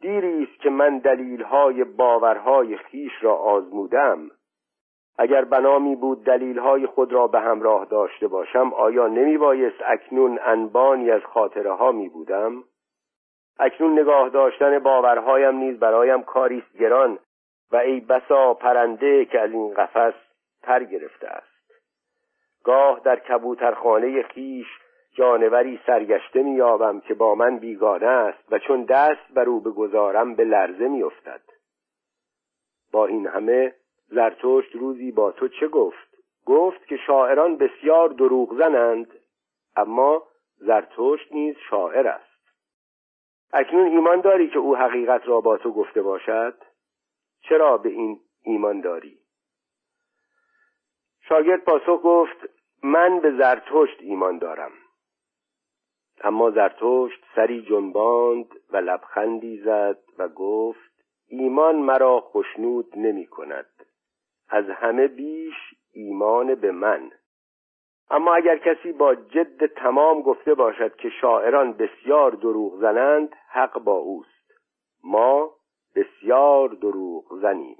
دیری 0.00 0.42
است 0.42 0.62
که 0.62 0.70
من 0.70 0.98
دلیلهای 0.98 1.84
باورهای 1.84 2.76
خیش 2.76 3.12
را 3.20 3.34
آزمودم. 3.34 4.30
اگر 5.18 5.44
بنامی 5.44 5.96
بود 5.96 6.24
دلیلهای 6.24 6.86
خود 6.86 7.12
را 7.12 7.26
به 7.26 7.40
همراه 7.40 7.84
داشته 7.84 8.28
باشم 8.28 8.72
آیا 8.74 9.06
نمی 9.06 9.38
بایست 9.38 9.82
اکنون 9.84 10.38
انبانی 10.42 11.10
از 11.10 11.22
خاطره 11.24 11.72
ها 11.72 11.92
می 11.92 12.08
بودم؟ 12.08 12.64
اکنون 13.58 13.98
نگاه 13.98 14.28
داشتن 14.28 14.78
باورهایم 14.78 15.56
نیز 15.56 15.78
برایم 15.78 16.22
کاریست 16.22 16.76
گران 16.78 17.18
و 17.72 17.76
ای 17.76 18.00
بسا 18.00 18.54
پرنده 18.54 19.24
که 19.24 19.40
از 19.40 19.50
این 19.52 19.74
قفس 19.74 20.14
پر 20.62 20.84
گرفته 20.84 21.28
است 21.28 21.56
گاه 22.64 23.00
در 23.04 23.16
کبوترخانه 23.16 24.22
خیش 24.22 24.66
جانوری 25.14 25.80
سرگشته 25.86 26.42
مییابم 26.42 27.00
که 27.00 27.14
با 27.14 27.34
من 27.34 27.58
بیگانه 27.58 28.06
است 28.06 28.52
و 28.52 28.58
چون 28.58 28.84
دست 28.84 29.32
بر 29.34 29.48
او 29.48 29.60
بگذارم 29.60 30.34
به 30.34 30.44
لرزه 30.44 30.88
میافتد 30.88 31.40
با 32.92 33.06
این 33.06 33.26
همه 33.26 33.74
زرتشت 34.08 34.76
روزی 34.76 35.12
با 35.12 35.32
تو 35.32 35.48
چه 35.48 35.68
گفت؟ 35.68 36.16
گفت 36.46 36.86
که 36.86 36.96
شاعران 37.06 37.56
بسیار 37.56 38.08
دروغ 38.08 38.58
زنند 38.58 39.12
اما 39.76 40.22
زرتشت 40.56 41.32
نیز 41.32 41.56
شاعر 41.70 42.06
است. 42.06 42.36
اکنون 43.52 43.86
ایمان 43.86 44.20
داری 44.20 44.50
که 44.50 44.58
او 44.58 44.76
حقیقت 44.76 45.28
را 45.28 45.40
با 45.40 45.56
تو 45.56 45.72
گفته 45.72 46.02
باشد؟ 46.02 46.62
چرا 47.40 47.78
به 47.78 47.88
این 47.88 48.20
ایمان 48.42 48.80
داری؟ 48.80 49.18
شاگرد 51.28 51.64
پاسخ 51.64 52.00
گفت 52.04 52.36
من 52.82 53.20
به 53.20 53.30
زرتشت 53.30 54.00
ایمان 54.00 54.38
دارم. 54.38 54.72
اما 56.20 56.50
زرتشت 56.50 57.24
سری 57.34 57.62
جنباند 57.62 58.46
و 58.70 58.76
لبخندی 58.76 59.58
زد 59.58 59.98
و 60.18 60.28
گفت 60.28 61.04
ایمان 61.28 61.76
مرا 61.76 62.20
خشنود 62.20 62.92
نمی 62.96 63.26
کند. 63.26 63.75
از 64.48 64.64
همه 64.70 65.08
بیش 65.08 65.54
ایمان 65.92 66.54
به 66.54 66.72
من. 66.72 67.10
اما 68.10 68.34
اگر 68.34 68.58
کسی 68.58 68.92
با 68.92 69.14
جد 69.14 69.66
تمام 69.66 70.22
گفته 70.22 70.54
باشد 70.54 70.96
که 70.96 71.08
شاعران 71.20 71.72
بسیار 71.72 72.30
دروغ 72.30 72.80
زنند 72.80 73.36
حق 73.50 73.78
با 73.78 73.96
اوست. 73.96 74.52
ما 75.04 75.50
بسیار 75.96 76.68
دروغ 76.68 77.40
زنیم. 77.40 77.76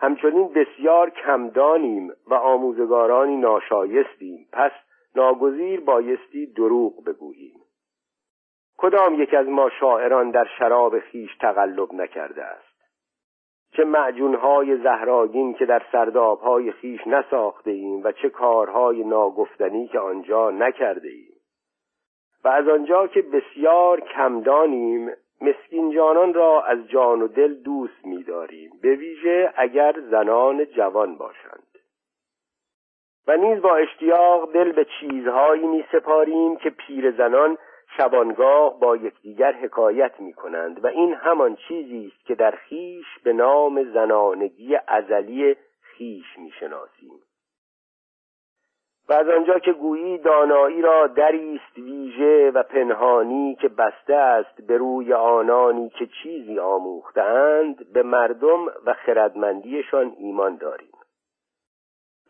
همچنین 0.00 0.48
بسیار 0.48 1.10
کمدانیم 1.10 2.12
و 2.26 2.34
آموزگارانی 2.34 3.36
ناشایستیم. 3.36 4.48
پس 4.52 4.72
ناگزیر 5.14 5.80
بایستی 5.80 6.46
دروغ 6.46 7.04
بگوییم. 7.04 7.60
کدام 8.78 9.22
یک 9.22 9.34
از 9.34 9.46
ما 9.46 9.70
شاعران 9.80 10.30
در 10.30 10.46
شراب 10.58 10.98
خیش 10.98 11.36
تقلب 11.40 11.94
نکرده 11.94 12.44
است؟ 12.44 12.67
چه 13.78 13.84
معجونهای 13.84 14.76
زهراگین 14.76 15.54
که 15.54 15.66
در 15.66 15.82
سردابهای 15.92 16.72
خیش 16.72 17.06
نساخته 17.06 17.70
ایم 17.70 18.04
و 18.04 18.12
چه 18.12 18.30
کارهای 18.30 19.04
ناگفتنی 19.04 19.88
که 19.88 19.98
آنجا 19.98 20.50
نکرده 20.50 21.08
ایم 21.08 21.34
و 22.44 22.48
از 22.48 22.68
آنجا 22.68 23.06
که 23.06 23.22
بسیار 23.22 24.00
کمدانیم 24.00 25.10
مسکین 25.40 25.90
جانان 25.90 26.34
را 26.34 26.62
از 26.62 26.88
جان 26.88 27.22
و 27.22 27.28
دل 27.28 27.54
دوست 27.54 28.04
می‌داریم 28.04 28.70
به 28.82 28.94
ویژه 28.94 29.52
اگر 29.56 29.94
زنان 30.10 30.64
جوان 30.64 31.16
باشند. 31.16 31.78
و 33.26 33.36
نیز 33.36 33.62
با 33.62 33.76
اشتیاق 33.76 34.52
دل 34.52 34.72
به 34.72 34.86
چیزهایی 35.00 35.66
می 35.66 35.84
سپاریم 35.92 36.56
که 36.56 36.70
پیر 36.70 37.10
زنان 37.10 37.58
شبانگاه 37.98 38.80
با 38.80 38.96
یکدیگر 38.96 39.52
حکایت 39.52 40.20
می 40.20 40.32
کنند 40.32 40.84
و 40.84 40.86
این 40.86 41.14
همان 41.14 41.56
چیزی 41.68 42.12
است 42.14 42.26
که 42.26 42.34
در 42.34 42.50
خیش 42.50 43.06
به 43.24 43.32
نام 43.32 43.84
زنانگی 43.84 44.76
ازلی 44.86 45.56
خیش 45.80 46.38
می 46.38 46.50
شناسیم 46.60 47.20
و 49.08 49.12
از 49.12 49.28
آنجا 49.28 49.58
که 49.58 49.72
گویی 49.72 50.18
دانایی 50.18 50.82
را 50.82 51.06
دریست 51.06 51.78
ویژه 51.78 52.50
و 52.50 52.62
پنهانی 52.62 53.54
که 53.60 53.68
بسته 53.68 54.14
است 54.14 54.66
به 54.66 54.76
روی 54.76 55.12
آنانی 55.12 55.90
که 55.90 56.08
چیزی 56.22 56.58
آموختند 56.58 57.92
به 57.92 58.02
مردم 58.02 58.66
و 58.86 58.94
خردمندیشان 58.94 60.14
ایمان 60.18 60.56
داریم. 60.56 60.87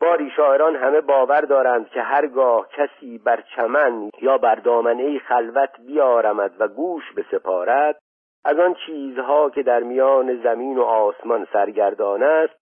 باری 0.00 0.30
شاعران 0.36 0.76
همه 0.76 1.00
باور 1.00 1.40
دارند 1.40 1.88
که 1.88 2.02
هرگاه 2.02 2.68
کسی 2.68 3.18
بر 3.18 3.44
چمن 3.56 4.10
یا 4.22 4.38
بر 4.38 4.54
دامنه 4.54 5.18
خلوت 5.18 5.70
بیارمد 5.86 6.54
و 6.58 6.68
گوش 6.68 7.04
بسپارد 7.16 7.98
از 8.44 8.58
آن 8.58 8.76
چیزها 8.86 9.50
که 9.50 9.62
در 9.62 9.80
میان 9.80 10.42
زمین 10.42 10.78
و 10.78 10.82
آسمان 10.82 11.46
سرگردان 11.52 12.22
است 12.22 12.54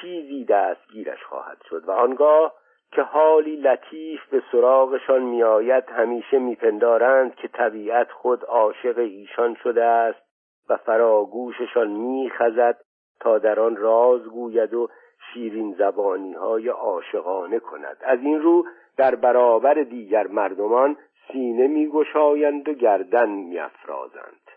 چیزی 0.00 0.44
دستگیرش 0.44 1.24
خواهد 1.24 1.58
شد 1.70 1.88
و 1.88 1.90
آنگاه 1.90 2.54
که 2.92 3.02
حالی 3.02 3.56
لطیف 3.56 4.20
به 4.30 4.42
سراغشان 4.52 5.22
میآید 5.22 5.84
همیشه 5.88 6.38
میپندارند 6.38 7.34
که 7.34 7.48
طبیعت 7.48 8.10
خود 8.10 8.44
عاشق 8.44 8.98
ایشان 8.98 9.54
شده 9.54 9.84
است 9.84 10.22
و 10.68 10.76
فراگوششان 10.76 11.88
میخزد 11.88 12.76
تا 13.20 13.38
در 13.38 13.60
آن 13.60 13.76
راز 13.76 14.24
گوید 14.24 14.74
و 14.74 14.88
شیرین 15.34 15.74
زبانی 15.78 16.32
های 16.32 16.68
عاشقانه 16.68 17.58
کند. 17.58 17.96
از 18.00 18.18
این 18.22 18.40
رو 18.40 18.64
در 18.96 19.14
برابر 19.14 19.74
دیگر 19.74 20.26
مردمان 20.26 20.96
سینه 21.32 21.66
میگشایند 21.66 22.68
و 22.68 22.72
گردن 22.72 23.28
میافرازند. 23.28 24.50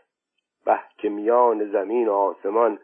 به 0.65 0.79
که 0.97 1.09
میان 1.09 1.71
زمین 1.71 2.07
و 2.07 2.13
آسمان 2.13 2.79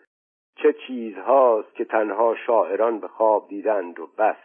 چه 0.56 0.76
چیزهاست 0.88 1.76
که 1.76 1.86
تنها 1.86 2.36
شاعران 2.36 3.00
به 3.00 3.08
خواب 3.08 3.47
دیدند 3.47 4.00
و 4.00 4.08
بس. 4.17 4.36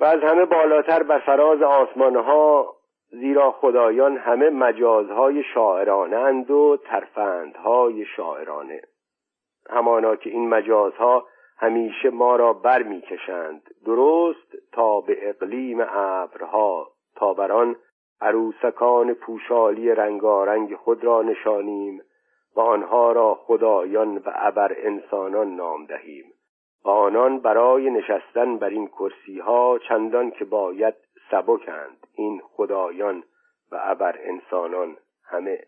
و 0.00 0.04
از 0.04 0.20
همه 0.20 0.44
بالاتر 0.44 1.02
بر 1.02 1.18
فراز 1.18 1.62
آسمانها 1.62 2.76
زیرا 3.10 3.52
خدایان 3.52 4.16
همه 4.16 4.50
مجازهای 4.50 5.42
شاعرانه 5.54 6.16
اند 6.16 6.50
و 6.50 6.78
ترفندهای 6.84 8.04
شاعرانه. 8.16 8.82
همانا 9.70 10.16
که 10.16 10.30
این 10.30 10.48
مجازها 10.48 11.26
همیشه 11.58 12.10
ما 12.10 12.36
را 12.36 12.52
بر 12.52 12.82
می‌کشند 12.82 13.62
درست 13.86 14.72
تا 14.72 15.00
به 15.00 15.28
اقلیم 15.28 15.80
ابرها. 15.80 16.88
تا 17.16 17.34
بر 17.34 17.74
عروسکان 18.20 19.14
پوشالی 19.14 19.90
رنگارنگ 19.90 20.76
خود 20.76 21.04
را 21.04 21.22
نشانیم 21.22 22.02
و 22.56 22.60
آنها 22.60 23.12
را 23.12 23.34
خدایان 23.34 24.16
و 24.16 24.32
ابر 24.34 24.76
انسانان 24.78 25.56
نام 25.56 25.86
دهیم. 25.86 26.24
و 26.84 26.88
آنان 26.90 27.38
برای 27.38 27.90
نشستن 27.90 28.56
بر 28.56 28.68
این 28.68 28.86
کرسی 28.86 29.38
ها 29.38 29.78
چندان 29.88 30.30
که 30.30 30.44
باید 30.44 30.94
سبکند. 31.30 32.06
این 32.14 32.42
خدایان 32.44 33.22
و 33.72 33.80
ابر 33.82 34.18
انسانان 34.22 34.96
همه 35.24 35.58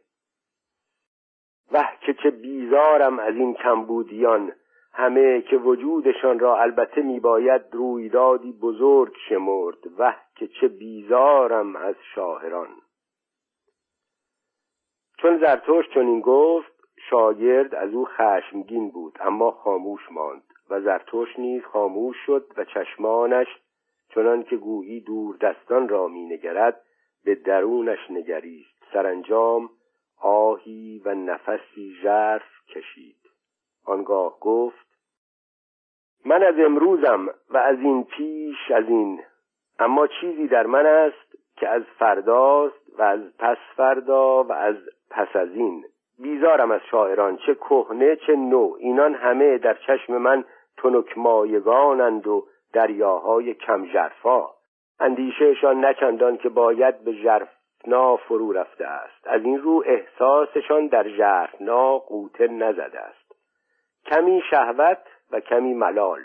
وه 1.73 1.89
که 2.01 2.15
چه 2.15 2.31
بیزارم 2.31 3.19
از 3.19 3.35
این 3.35 3.55
کمبودیان. 3.55 4.53
همه 4.93 5.43
که 5.43 5.57
وجودشان 5.57 6.39
را 6.39 6.61
البته 6.61 7.03
میباید 7.03 7.63
رویدادی 7.73 8.53
بزرگ 8.53 9.17
شمرد. 9.29 9.79
وه 9.99 10.17
که 10.37 10.47
چه 10.47 10.69
بیزارم 10.69 11.77
از 11.77 11.95
شاهران. 12.15 12.69
چون 15.19 15.39
زرتوش 15.39 15.85
چنین 15.95 16.21
گفت 16.21 16.73
شاگرد 17.11 17.75
از 17.75 17.95
او 17.95 18.05
خشمگین 18.05 18.91
بود 18.91 19.19
اما 19.21 19.51
خاموش 19.51 20.01
ماند 20.11 20.43
و 20.71 20.81
زرتوش 20.81 21.39
نیز 21.39 21.63
خاموش 21.65 22.17
شد 22.27 22.47
و 22.57 22.65
چشمانش 22.65 23.47
چنان 24.15 24.43
که 24.43 24.57
گویی 24.57 25.01
دور 25.01 25.37
دستان 25.37 25.89
را 25.89 26.09
مینگرد 26.09 26.81
به 27.25 27.35
درونش 27.35 28.11
نگریست. 28.11 28.85
سرانجام 28.93 29.71
آهی 30.21 31.03
و 31.05 31.15
نفسی 31.15 31.95
ژرف 32.03 32.67
کشید. 32.69 33.17
آنگاه 33.87 34.41
گفت 34.41 34.89
من 36.25 36.43
از 36.43 36.55
امروزم 36.59 37.29
و 37.51 37.57
از 37.57 37.79
این 37.79 38.05
پیش 38.05 38.71
از 38.75 38.85
این 38.89 39.21
اما 39.79 40.07
چیزی 40.07 40.49
در 40.49 40.67
من 40.67 40.87
است 40.87 41.39
که 41.57 41.69
از 41.69 41.83
فرداست 41.99 42.99
و 42.99 43.03
از 43.03 43.21
پس 43.39 43.57
فردا 43.77 44.45
و 44.45 44.53
از 44.53 44.77
پس 45.11 45.37
از 45.37 45.49
این. 45.51 45.85
بیزارم 46.19 46.71
از 46.71 46.81
شاعران 46.91 47.37
چه 47.37 47.55
کهنه 47.55 48.17
چه 48.17 48.37
نو. 48.37 48.77
اینان 48.79 49.15
همه 49.15 49.59
در 49.59 49.75
چشم 49.87 50.17
من 50.17 50.45
تنک 50.77 51.19
مایگانند 51.19 52.27
و 52.27 52.47
دریاهای 52.73 53.55
کم 53.55 53.87
جرفا 53.87 54.47
اندیشهشان 55.01 55.85
نچندان 55.85 56.37
که 56.37 56.49
باید 56.49 57.05
به 57.05 57.13
ژرفنا 57.87 58.17
فرو 58.17 58.53
رفته 58.53 58.87
است. 58.87 59.27
از 59.27 59.45
این 59.45 59.59
رو 59.59 59.85
احساسشان 59.87 60.87
در 60.87 61.09
ژرفنا 61.09 61.99
قوطه 61.99 62.49
نزده 62.49 63.01
است. 63.01 63.33
کمی 64.07 64.43
شهوت 64.51 64.99
و 65.31 65.41
کمی 65.41 65.75
ملال. 65.75 66.21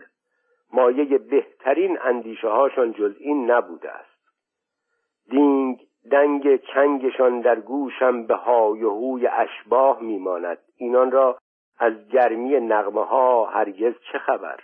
مایه 0.74 1.18
بهترین 1.18 1.98
اندیشه 2.02 2.48
هاشان 2.48 2.94
جز 2.94 3.16
این 3.20 3.52
نبوده 3.52 3.92
است. 3.92 4.14
دینگ 5.30 5.80
دنگ 6.12 6.56
چنگشان 6.56 7.42
در 7.42 7.60
گوشم 7.60 8.24
به 8.24 8.36
های 8.36 8.84
و 8.84 8.90
هوی 8.90 9.28
اشباه 9.28 10.02
میماند. 10.02 10.58
اینان 10.78 11.12
را 11.12 11.38
از 11.80 12.08
گرمی 12.08 12.60
نغمه 12.60 13.06
ها 13.06 13.46
هرگز 13.46 13.94
چه 14.12 14.18
خبر؟ 14.18 14.60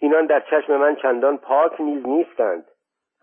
اینان 0.00 0.26
در 0.26 0.40
چشم 0.40 0.76
من 0.76 0.96
چندان 0.96 1.38
پاک 1.38 1.80
نیز 1.80 2.06
نیستند. 2.06 2.64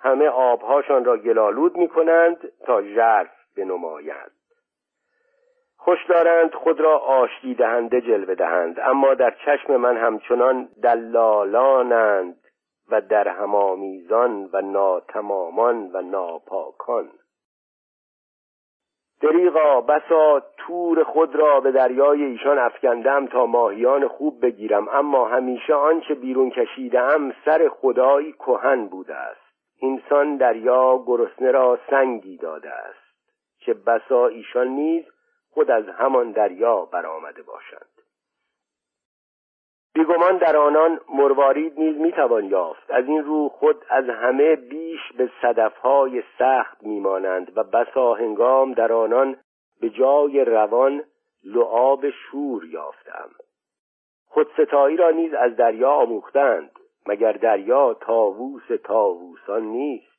همه 0.06 0.28
آبهاشان 0.28 1.06
را 1.06 1.18
گلالود 1.18 1.78
می 1.78 1.88
کنند 1.88 2.52
تا 2.66 2.82
ژرف 2.82 3.32
بنمایند 3.58 4.32
خوش 5.78 6.06
دارند 6.10 6.54
خود 6.54 6.80
را 6.80 6.98
آشتی 6.98 7.56
دهنده 7.56 8.02
جلوه 8.02 8.36
دهند 8.36 8.80
اما 8.80 9.14
در 9.14 9.36
چشم 9.46 9.76
من 9.76 9.98
همچنان 9.98 10.70
دلالانند 10.84 12.38
و 12.92 13.02
در 13.02 13.28
همامیزان 13.28 14.50
و 14.54 14.62
ناتمامان 14.62 15.90
و 15.94 16.02
ناپاکان. 16.02 17.10
دریغا 19.22 19.82
بسا 19.82 20.44
تور 20.58 21.04
خود 21.04 21.36
را 21.36 21.60
به 21.60 21.72
دریای 21.72 22.24
ایشان 22.24 22.60
افکندم 22.60 23.28
تا 23.28 23.46
ماهیان 23.46 24.08
خوب 24.08 24.46
بگیرم 24.46 24.88
اما 24.88 25.28
همیشه 25.28 25.74
آنچه 25.74 26.14
بیرون 26.14 26.50
کشیدم 26.50 27.32
سر 27.46 27.70
خدایی 27.70 28.34
کهن 28.34 28.88
بوده 28.88 29.16
است. 29.16 29.45
اینسان 29.80 30.38
دریا 30.38 31.04
گرسنه 31.06 31.52
را 31.52 31.80
سنگی 31.90 32.38
داده 32.38 32.70
است 32.70 33.06
که 33.60 33.74
بسا 33.74 34.28
ایشان 34.28 34.68
نیز 34.68 35.04
خود 35.50 35.72
از 35.72 35.90
همان 35.90 36.32
دریا 36.32 36.86
برآمده 36.86 37.42
باشند. 37.42 37.90
بیگمان 39.94 40.38
در 40.38 40.58
آنان 40.58 41.00
مروارید 41.10 41.80
نیز 41.80 41.98
می‌توان 41.98 42.46
یافت. 42.46 42.92
از 42.92 43.06
این 43.06 43.24
رو 43.24 43.50
خود 43.50 43.86
از 43.90 44.10
همه 44.10 44.56
بیش 44.56 45.00
به 45.18 45.32
صدفهای 45.42 46.24
سخت 46.40 46.84
میمانند 46.84 47.58
و 47.58 47.64
بسا 47.64 48.14
هنگام 48.14 48.74
در 48.74 48.94
آنان 48.94 49.38
به 49.82 49.90
جای 49.90 50.46
روان 50.46 51.04
لعاب 51.44 52.10
شور 52.10 52.66
یافتم. 52.66 53.30
خود 54.28 54.48
ستایی 54.54 54.98
را 54.98 55.10
نیز 55.10 55.34
از 55.34 55.56
دریا 55.56 55.92
آموختند. 55.92 56.72
مگر 57.08 57.32
دریا 57.32 57.94
تاووس 57.94 58.68
تاووسان 58.84 59.64
نیست؟ 59.64 60.16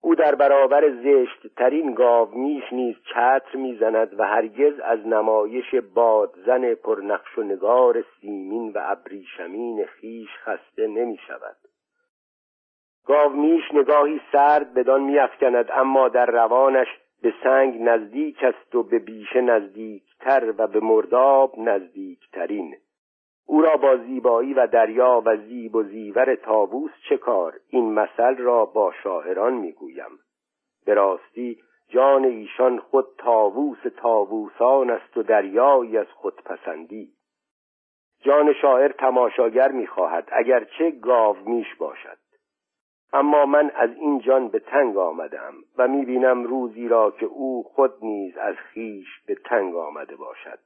او 0.00 0.14
در 0.14 0.34
برابر 0.34 0.90
زشت 0.90 1.54
ترین 1.56 1.94
گاومیش 1.94 2.72
نیز 2.72 2.96
چتر 3.14 3.56
می‌زند 3.56 4.20
و 4.20 4.24
هرگز 4.24 4.80
از 4.80 5.06
نمایش 5.06 5.74
بادزن 5.74 6.74
پرنقش 6.74 7.38
و 7.38 7.42
نگار 7.42 8.04
سیمین 8.20 8.72
و 8.72 8.78
ابریشمین 8.82 9.84
خیش 9.84 10.28
خسته 10.44 10.86
نمی 10.86 11.18
شود 11.26 11.56
گاومیش 13.06 13.62
نگاهی 13.72 14.20
سرد 14.32 14.74
بدان 14.74 15.02
میافکند 15.02 15.70
اما 15.70 16.08
در 16.08 16.26
روانش 16.26 16.86
به 17.22 17.34
سنگ 17.42 17.82
نزدیک 17.82 18.42
است 18.42 18.74
و 18.74 18.82
به 18.82 18.98
بیشه 18.98 19.40
نزدیکتر 19.40 20.54
و 20.58 20.66
به 20.66 20.80
مرداب 20.80 21.58
نزدیکترین. 21.58 22.76
او 23.46 23.62
را 23.62 23.76
با 23.76 23.96
زیبایی 23.96 24.54
و 24.54 24.66
دریا 24.66 25.22
و 25.24 25.36
زیب 25.36 25.74
و 25.74 25.82
زیور 25.82 26.34
تابوس 26.34 26.90
چه 27.08 27.16
کار؟ 27.16 27.54
این 27.68 27.92
مثل 27.92 28.36
را 28.36 28.64
با 28.64 28.92
شاعران 29.02 29.54
می‌گویم. 29.54 30.18
به 30.86 30.94
راستی 30.94 31.58
جان 31.88 32.24
ایشان 32.24 32.78
خود 32.78 33.06
تاووس 33.18 33.78
تاووسان 33.96 34.90
است 34.90 35.16
و 35.16 35.22
دریایی 35.22 35.98
از 35.98 36.06
خود 36.06 36.34
پسندی. 36.44 37.12
جان 38.20 38.52
شاعر 38.52 38.92
تماشاگر 38.92 39.72
می‌خواهد 39.72 40.28
اگرچه 40.32 40.90
گاو 40.90 41.36
میش 41.46 41.74
باشد. 41.74 42.18
اما 43.12 43.46
من 43.46 43.70
از 43.74 43.90
این 43.96 44.18
جان 44.20 44.48
به 44.48 44.58
تنگ 44.58 44.96
آمدم 44.96 45.54
و 45.78 45.88
می‌بینم 45.88 46.44
روزی 46.44 46.88
را 46.88 47.10
که 47.10 47.26
او 47.26 47.62
خود 47.62 47.92
نیز 48.02 48.36
از 48.36 48.54
خیش 48.54 49.06
به 49.26 49.34
تنگ 49.34 49.76
آمده 49.76 50.16
باشد. 50.16 50.58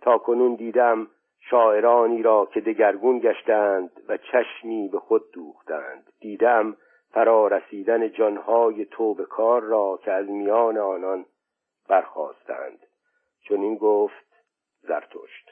تا 0.00 0.18
کنون 0.18 0.54
دیدم 0.54 1.08
شاعرانی 1.50 2.22
را 2.22 2.48
که 2.54 2.60
دگرگون 2.60 3.18
گشتند 3.18 3.90
و 4.08 4.16
چشمی 4.16 4.88
به 4.88 4.98
خود 4.98 5.30
دوختند. 5.32 6.12
دیدم 6.20 6.76
فرا 7.10 7.46
رسیدن 7.46 8.08
جانهای 8.12 8.84
توبه 8.84 9.24
کار 9.24 9.62
را 9.62 10.00
که 10.04 10.12
از 10.12 10.28
میان 10.28 10.78
آنان 10.78 11.24
برخواستند 11.88 12.78
چون 13.40 13.60
این 13.60 13.76
گفت 13.76 14.26
زرتشت. 14.82 15.50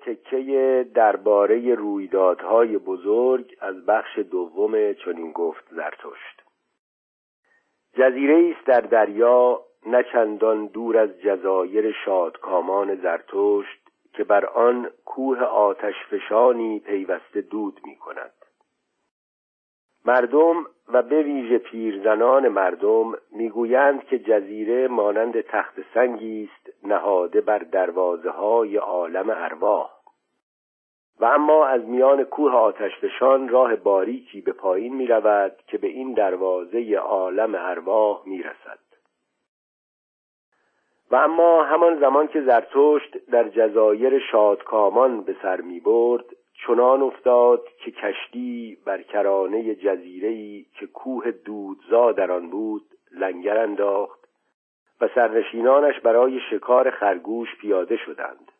تکه 0.00 0.86
درباره 0.94 1.74
رویدادهای 1.74 2.78
بزرگ 2.78 3.56
از 3.60 3.86
بخش 3.86 4.18
دوم 4.18 4.92
چنین 4.92 5.32
گفت 5.32 5.64
زرتشت. 5.70 6.42
جزیره 7.92 8.54
است 8.56 8.66
در 8.66 8.80
دریا 8.80 9.62
نه 9.86 10.02
چندان 10.12 10.66
دور 10.66 10.98
از 10.98 11.20
جزایر 11.20 11.92
شادکامان 12.04 12.94
زرتشت 12.94 13.80
که 14.12 14.24
بر 14.24 14.46
آن 14.46 14.90
کوه 15.04 15.42
آتش 15.42 15.94
فشانی 16.10 16.80
پیوسته 16.80 17.40
دود 17.40 17.80
می 17.84 17.96
کند 17.96 18.32
مردم 20.04 20.66
و 20.88 21.02
به 21.02 21.22
ویژه 21.22 21.58
پیرزنان 21.58 22.48
مردم 22.48 23.12
می‌گویند 23.32 24.04
که 24.04 24.18
جزیره 24.18 24.88
مانند 24.88 25.40
تخت 25.40 25.74
سنگی 25.94 26.50
است 26.52 26.86
نهاده 26.86 27.40
بر 27.40 27.58
دروازه 27.58 28.30
های 28.30 28.76
عالم 28.76 29.30
ارواح. 29.30 29.90
و 31.20 31.24
اما 31.24 31.66
از 31.66 31.84
میان 31.84 32.24
کوه 32.24 32.52
آتشفشان 32.52 33.48
راه 33.48 33.76
باریکی 33.76 34.40
به 34.40 34.52
پایین 34.52 34.94
می 34.94 35.06
رود 35.06 35.56
که 35.66 35.78
به 35.78 35.88
این 35.88 36.12
دروازه 36.12 36.94
عالم 36.94 37.54
ارواح 37.54 38.22
می 38.26 38.42
رسد 38.42 38.89
و 41.10 41.16
اما 41.16 41.62
همان 41.62 42.00
زمان 42.00 42.26
که 42.26 42.40
زرتشت 42.40 43.30
در 43.30 43.48
جزایر 43.48 44.18
شادکامان 44.18 45.20
به 45.20 45.36
سر 45.42 45.60
می 45.60 45.80
برد 45.80 46.24
چنان 46.66 47.02
افتاد 47.02 47.62
که 47.84 47.90
کشتی 47.90 48.78
بر 48.86 49.02
کرانه 49.02 49.74
جزیره‌ای 49.74 50.66
که 50.78 50.86
کوه 50.86 51.30
دودزا 51.30 52.12
در 52.12 52.32
آن 52.32 52.50
بود 52.50 52.82
لنگر 53.12 53.58
انداخت 53.58 54.20
و 55.00 55.08
سرنشینانش 55.14 56.00
برای 56.00 56.40
شکار 56.50 56.90
خرگوش 56.90 57.48
پیاده 57.60 57.96
شدند. 57.96 58.52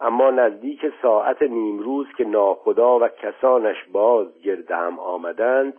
اما 0.00 0.30
نزدیک 0.30 0.80
ساعت 1.02 1.42
نیمروز 1.42 2.06
که 2.16 2.24
ناخدا 2.24 2.98
و 2.98 3.08
کسانش 3.08 3.76
باز 3.92 4.42
گرد 4.42 4.70
هم 4.70 4.98
آمدند 4.98 5.74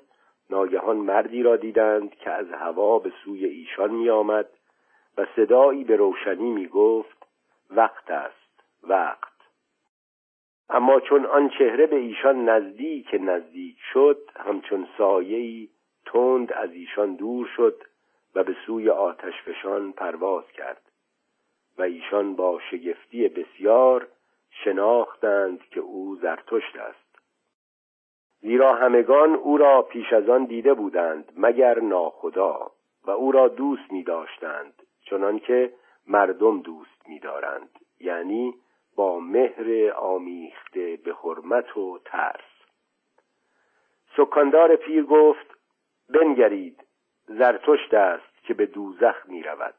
ناگهان 0.50 0.98
مردی 0.98 1.44
را 1.44 1.56
دیدند 1.56 2.16
که 2.16 2.32
از 2.32 2.52
هوا 2.52 3.00
به 3.00 3.12
سوی 3.24 3.46
ایشان 3.46 3.92
می 3.92 4.10
آمد 4.10 4.50
و 5.20 5.26
صدایی 5.36 5.84
به 5.84 5.96
روشنی 5.96 6.52
می 6.52 6.68
گفت 6.68 7.28
وقت 7.70 8.12
است 8.12 8.64
وقت. 8.84 9.34
اما 10.70 11.00
چون 11.00 11.26
آن 11.26 11.50
چهره 11.50 11.88
به 11.88 11.96
ایشان 11.96 12.50
نزدیک 12.50 13.08
نزدیک 13.20 13.78
شد 13.94 14.18
همچون 14.36 14.88
سایه‌ای 14.98 15.70
تند 16.06 16.54
از 16.54 16.72
ایشان 16.72 17.16
دور 17.16 17.50
شد 17.58 17.84
و 18.36 18.44
به 18.44 18.56
سوی 18.66 18.90
آتشفشان 18.90 19.92
پرواز 19.92 20.52
کرد. 20.52 20.82
و 21.78 21.82
ایشان 21.82 22.36
با 22.36 22.60
شگفتی 22.72 23.28
بسیار 23.28 24.08
شناختند 24.52 25.60
که 25.72 25.80
او 25.80 26.16
زرتشت 26.16 26.76
است. 26.76 27.20
زیرا 28.42 28.76
همگان 28.76 29.36
او 29.36 29.58
را 29.58 29.82
پیش 29.82 30.14
از 30.14 30.30
آن 30.30 30.46
دیده 30.46 30.74
بودند 30.74 31.32
مگر 31.38 31.80
ناخدا 31.80 32.72
و 33.06 33.12
او 33.12 33.32
را 33.32 33.48
دوست 33.48 33.92
می 33.92 34.04
داشتند 34.04 34.74
چنانکه 35.10 35.74
مردم 36.08 36.62
دوست 36.62 37.08
می‌دارند 37.08 37.70
یعنی 38.00 38.54
با 38.96 39.20
مهر 39.20 39.94
آمیخته 39.94 41.00
به 41.04 41.14
حرمت 41.14 41.78
و 41.78 42.00
ترس. 42.06 42.50
سکاندار 44.18 44.76
پیر 44.76 45.04
گفت 45.04 45.58
بنگرید 46.10 46.84
زرتشت 47.28 47.94
است 47.94 48.44
که 48.44 48.54
به 48.54 48.66
دوزخ 48.66 49.16
می 49.28 49.44
رود 49.44 49.76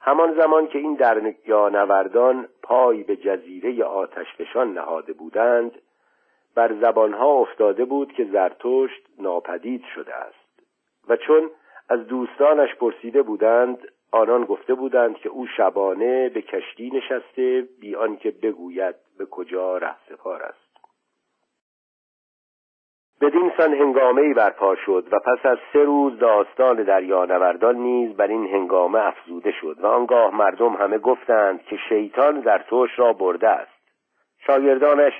همان 0.00 0.40
زمان 0.40 0.66
که 0.66 0.78
این 0.78 0.98
نوردان 1.48 2.48
پای 2.62 3.02
به 3.02 3.16
جزیره 3.16 3.84
آتشفشان 3.84 4.72
نهاده 4.72 5.12
بودند 5.12 5.72
بر 6.54 6.74
زبانها 6.80 7.32
افتاده 7.32 7.84
بود 7.84 8.12
که 8.12 8.24
زرتشت 8.24 9.06
ناپدید 9.18 9.84
شده 9.94 10.14
است. 10.14 10.62
و 11.08 11.16
چون 11.16 11.50
از 11.88 12.06
دوستانش 12.06 12.74
پرسیده 12.74 13.22
بودند 13.22 13.78
آنان 14.12 14.44
گفته 14.44 14.74
بودند 14.74 15.16
که 15.16 15.28
او 15.28 15.46
شبانه 15.46 16.28
به 16.28 16.42
کشتی 16.42 16.90
نشسته 16.90 17.68
بی 17.80 17.96
آنکه 17.96 18.30
بگوید 18.30 18.94
به 19.18 19.26
کجا 19.26 19.78
رهسپار 19.78 20.42
است. 20.42 20.68
بدین 23.20 23.52
سان 23.56 23.74
هنگامه 23.74 24.22
ای 24.22 24.34
برپا 24.34 24.76
شد 24.86 25.08
و 25.12 25.18
پس 25.18 25.46
از 25.46 25.58
سه 25.72 25.84
روز 25.84 26.18
داستان 26.18 26.82
دریانوردان 26.82 27.76
نیز 27.76 28.16
بر 28.16 28.26
این 28.26 28.46
هنگامه 28.46 29.06
افزوده 29.06 29.52
شد 29.60 29.76
و 29.80 29.86
آنگاه 29.86 30.34
مردم 30.34 30.72
همه 30.72 30.98
گفتند 30.98 31.62
که 31.62 31.76
شیطان 31.88 32.40
زرتوش 32.40 32.98
را 32.98 33.12
برده 33.12 33.48
است. 33.48 33.78
شاگردانش 34.46 35.12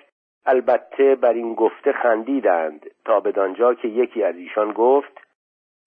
البته 0.46 1.14
بر 1.14 1.33
این 1.33 1.54
گفته 1.54 1.92
خندیدند 1.92 2.90
تا 3.04 3.20
بدانجا 3.20 3.74
که 3.74 3.88
یکی 3.88 4.22
از 4.22 4.37
ایشان 4.37 4.72
گفت 4.72 5.28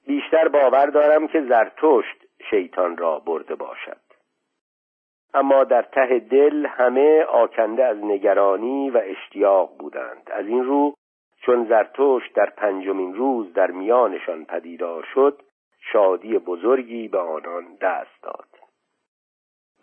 بیشتر 0.07 0.47
باور 0.47 0.85
دارم 0.85 1.27
که 1.27 1.41
زرتشت 1.41 2.25
شیطان 2.49 2.97
را 2.97 3.19
برده 3.19 3.55
باشد. 3.55 4.01
اما 5.33 5.63
در 5.63 5.81
ته 5.81 6.19
دل 6.19 6.65
همه 6.65 7.23
آکنده 7.23 7.85
از 7.85 7.97
نگرانی 7.97 8.89
و 8.89 9.01
اشتیاق 9.03 9.77
بودند. 9.77 10.29
از 10.33 10.47
این 10.47 10.63
رو 10.63 10.93
چون 11.41 11.65
زرتوش 11.65 12.29
در 12.29 12.49
پنجمین 12.57 13.13
روز 13.13 13.53
در 13.53 13.71
میانشان 13.71 14.45
پدیدار 14.45 15.07
شد 15.13 15.41
شادی 15.91 16.37
بزرگی 16.37 17.07
به 17.07 17.19
آنان 17.19 17.75
دست 17.81 18.23
داد. 18.23 18.47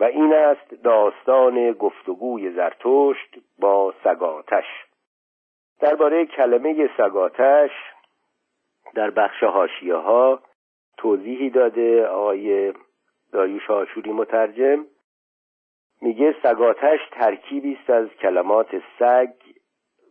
و 0.01 0.05
این 0.05 0.35
است 0.35 0.83
داستان 0.85 1.73
گفتگوی 1.73 2.51
زرتشت 2.51 3.39
با 3.59 3.95
سگاتش. 4.05 4.67
درباره 5.81 6.27
کلمه 6.27 6.91
سگاتش 6.97 7.71
در 8.95 9.11
بخش 9.11 9.43
هاشیه 9.43 9.95
ها 9.95 10.43
توضیحی 10.97 11.51
داده 11.51 12.07
آقای 12.07 12.73
داریوش 13.33 13.71
آشوری 13.71 14.13
مترجم. 14.13 14.85
میگه 16.03 16.35
سگاتش 16.43 17.01
ترکیبی 17.13 17.79
است 17.81 17.91
از 17.91 18.09
کلمات 18.09 18.83
سگ 18.99 19.33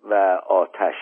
و 0.04 0.13
آتش 0.48 0.96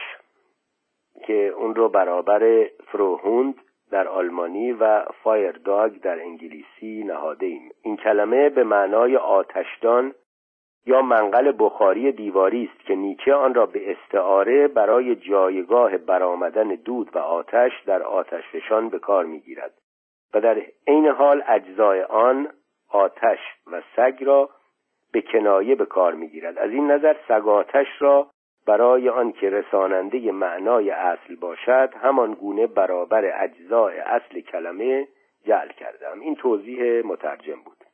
که 1.28 1.48
اون 1.48 1.76
رو 1.76 1.90
برابر 1.90 2.70
فروهوند 2.88 3.56
در 3.92 4.08
آلمانی 4.08 4.72
و 4.72 5.06
فایر 5.24 5.52
داگ 5.52 6.02
در 6.02 6.20
انگلیسی 6.20 7.04
نهاده 7.04 7.46
ایم 7.46 7.72
این 7.82 7.98
کلمه 7.98 8.50
به 8.50 8.64
معنای 8.64 9.18
آتشدان 9.18 10.14
یا 10.86 11.02
منقل 11.02 11.54
بخاری 11.60 12.12
دیواری 12.12 12.70
است 12.74 12.86
که 12.86 12.96
نیچه 12.96 13.34
آن 13.34 13.54
را 13.54 13.66
به 13.66 13.92
استعاره 13.92 14.68
برای 14.68 15.16
جایگاه 15.16 15.98
برآمدن 15.98 16.68
دود 16.68 17.16
و 17.16 17.20
آتش 17.20 17.72
در 17.86 18.04
آتشفشان 18.04 18.90
به 18.90 19.00
کار 19.00 19.26
می‌گیرد 19.26 19.74
و 20.34 20.42
در 20.42 20.62
عین 20.88 21.08
حال 21.08 21.44
اجزای 21.48 22.02
آن 22.02 22.48
آتش 22.90 23.40
و 23.72 23.82
سگ 23.96 24.24
را 24.24 24.50
به 25.14 25.22
کنایه 25.22 25.76
به 25.76 25.86
کار 25.86 26.14
می‌گیرد. 26.14 26.58
از 26.58 26.72
این 26.72 26.92
نظر 26.92 27.16
سگ 27.28 27.48
آتش 27.48 27.88
را 28.00 28.28
برای 28.68 29.10
آنکه 29.10 29.50
رساننده 29.50 30.32
معنای 30.32 30.92
اصل 30.92 31.36
باشد 31.36 31.94
همان 32.02 32.34
گونه 32.34 32.68
برابر 32.68 33.44
اجزای 33.44 34.00
اصل 34.00 34.40
کلمه 34.40 35.08
جعل 35.46 35.68
کردم. 35.68 36.20
این 36.20 36.36
توضیح 36.36 37.06
مترجم 37.06 37.62
بود. 37.66 37.85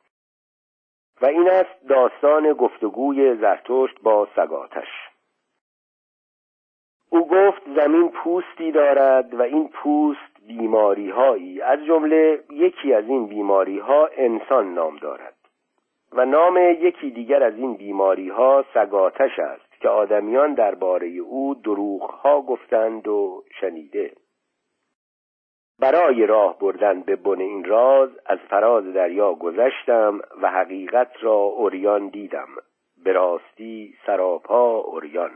و 1.22 1.26
این 1.26 1.50
است 1.50 1.88
داستان 1.88 2.52
گفتگوی 2.52 3.34
زرتشت 3.34 4.00
با 4.02 4.28
سگاتش. 4.36 4.88
او 7.10 7.28
گفت 7.28 7.62
زمین 7.76 8.08
پوستی 8.08 8.72
دارد 8.72 9.34
و 9.34 9.42
این 9.42 9.68
پوست 9.68 10.46
بیماری 10.46 11.10
هایی 11.10 11.60
از 11.60 11.84
جمله 11.84 12.44
یکی 12.50 12.94
از 12.94 13.04
این 13.04 13.26
بیماری 13.26 13.78
ها 13.78 14.08
انسان 14.16 14.74
نام 14.74 14.96
دارد. 14.96 15.34
و 16.12 16.24
نام 16.24 16.56
یکی 16.56 17.10
دیگر 17.10 17.42
از 17.42 17.54
این 17.56 17.74
بیماری 17.74 18.28
ها 18.28 18.64
سگاتش 18.74 19.38
است 19.38 19.80
که 19.80 19.88
آدمیان 19.88 20.54
درباره 20.54 21.06
او 21.08 21.54
دروغ 21.54 22.02
ها 22.02 22.40
گفتند 22.40 23.08
و 23.08 23.44
شنیده. 23.60 24.12
برای 25.82 26.26
راه 26.26 26.58
بردن 26.58 27.00
به 27.00 27.16
بن 27.16 27.40
این 27.40 27.64
راز 27.64 28.10
از 28.26 28.38
فراز 28.38 28.84
دریا 28.84 29.34
گذشتم 29.34 30.20
و 30.42 30.50
حقیقت 30.50 31.10
را 31.20 31.34
اوریان 31.34 32.08
دیدم. 32.08 32.48
به 33.04 33.12
راستی 33.12 33.94
سراپا 34.06 34.76
اوریان 34.78 35.30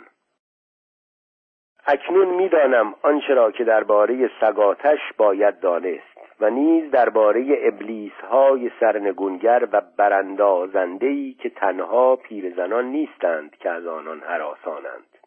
اکنون 1.87 2.29
می‌دانم 2.29 2.95
آنچه 3.03 3.35
را 3.35 3.51
که 3.51 3.65
درباره 3.65 4.31
سگاتش 4.41 4.99
باید 5.17 5.61
دانست 5.61 6.41
و 6.41 6.51
نیز 6.51 6.91
درباره 6.91 7.47
ابلیس 7.63 8.13
های 8.31 8.71
سرنگونگر 8.81 9.69
و 9.73 9.83
براندازندهی 9.97 11.35
که 11.35 11.51
تنها 11.51 12.17
پیرزنان 12.17 12.85
نیستند 12.85 13.57
که 13.57 13.71
از 13.71 13.87
آنان 13.87 14.21
حراسانند 14.21 15.19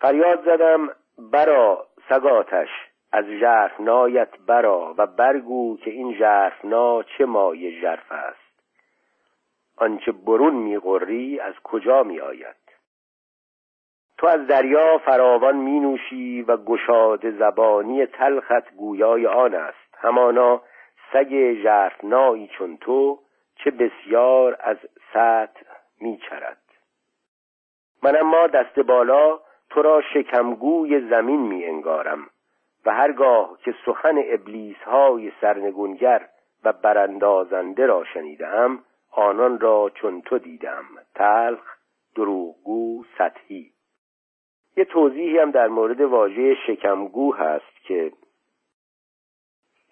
فریاد 0.00 0.44
زدم 0.44 0.88
برا 1.32 1.86
سگاتش. 2.08 2.89
از 3.12 3.24
ژرفنایت 3.24 4.38
برا 4.46 4.94
و 4.98 5.06
برگو 5.06 5.76
که 5.76 5.90
این 5.90 6.14
ژرفنا 6.14 7.02
چه 7.02 7.24
مایه 7.24 7.80
ژرف 7.80 8.12
است. 8.12 8.62
آنچه 9.76 10.12
برون 10.12 10.54
میغری 10.54 11.40
از 11.40 11.54
کجا 11.64 12.02
میآید؟ 12.02 12.56
تو 14.18 14.26
از 14.26 14.46
دریا 14.46 14.98
فراوان 14.98 15.56
می 15.56 15.80
نوشی 15.80 16.42
و 16.42 16.56
گشاد 16.56 17.30
زبانی 17.30 18.06
تلخت 18.06 18.74
گویای 18.74 19.26
آن 19.26 19.54
است. 19.54 19.94
همانا 19.98 20.62
سگ 21.12 21.54
ژرفنایی 21.62 22.48
چون 22.58 22.76
تو 22.76 23.18
چه 23.54 23.70
بسیار 23.70 24.56
از 24.60 24.76
سطح 25.12 25.62
می 26.00 26.20
چرد 26.30 26.62
من 28.02 28.16
اما 28.16 28.46
دست 28.46 28.78
بالا 28.78 29.40
تو 29.70 29.82
را 29.82 30.02
شکمگوی 30.14 31.08
زمین 31.10 31.40
می 31.40 31.64
انگارم 31.64 32.30
و 32.86 32.94
هرگاه 32.94 33.58
که 33.64 33.74
سخن 33.86 34.22
ابلیس 34.24 34.76
های 34.76 35.32
سرنگونگر 35.40 36.28
و 36.64 36.72
براندازنده 36.72 37.86
را 37.86 38.04
شنیدم 38.04 38.78
آنان 39.10 39.60
را 39.60 39.90
چون 39.94 40.20
تو 40.22 40.38
دیدم. 40.38 40.84
تلخ 41.14 41.76
دروغگو 42.16 43.04
سطحی. 43.18 43.70
یه 44.76 44.84
توضیحی 44.84 45.38
هم 45.38 45.50
در 45.50 45.68
مورد 45.68 46.00
واژه 46.00 46.56
شکمگو 46.66 47.34
هست 47.34 47.82
که 47.82 48.12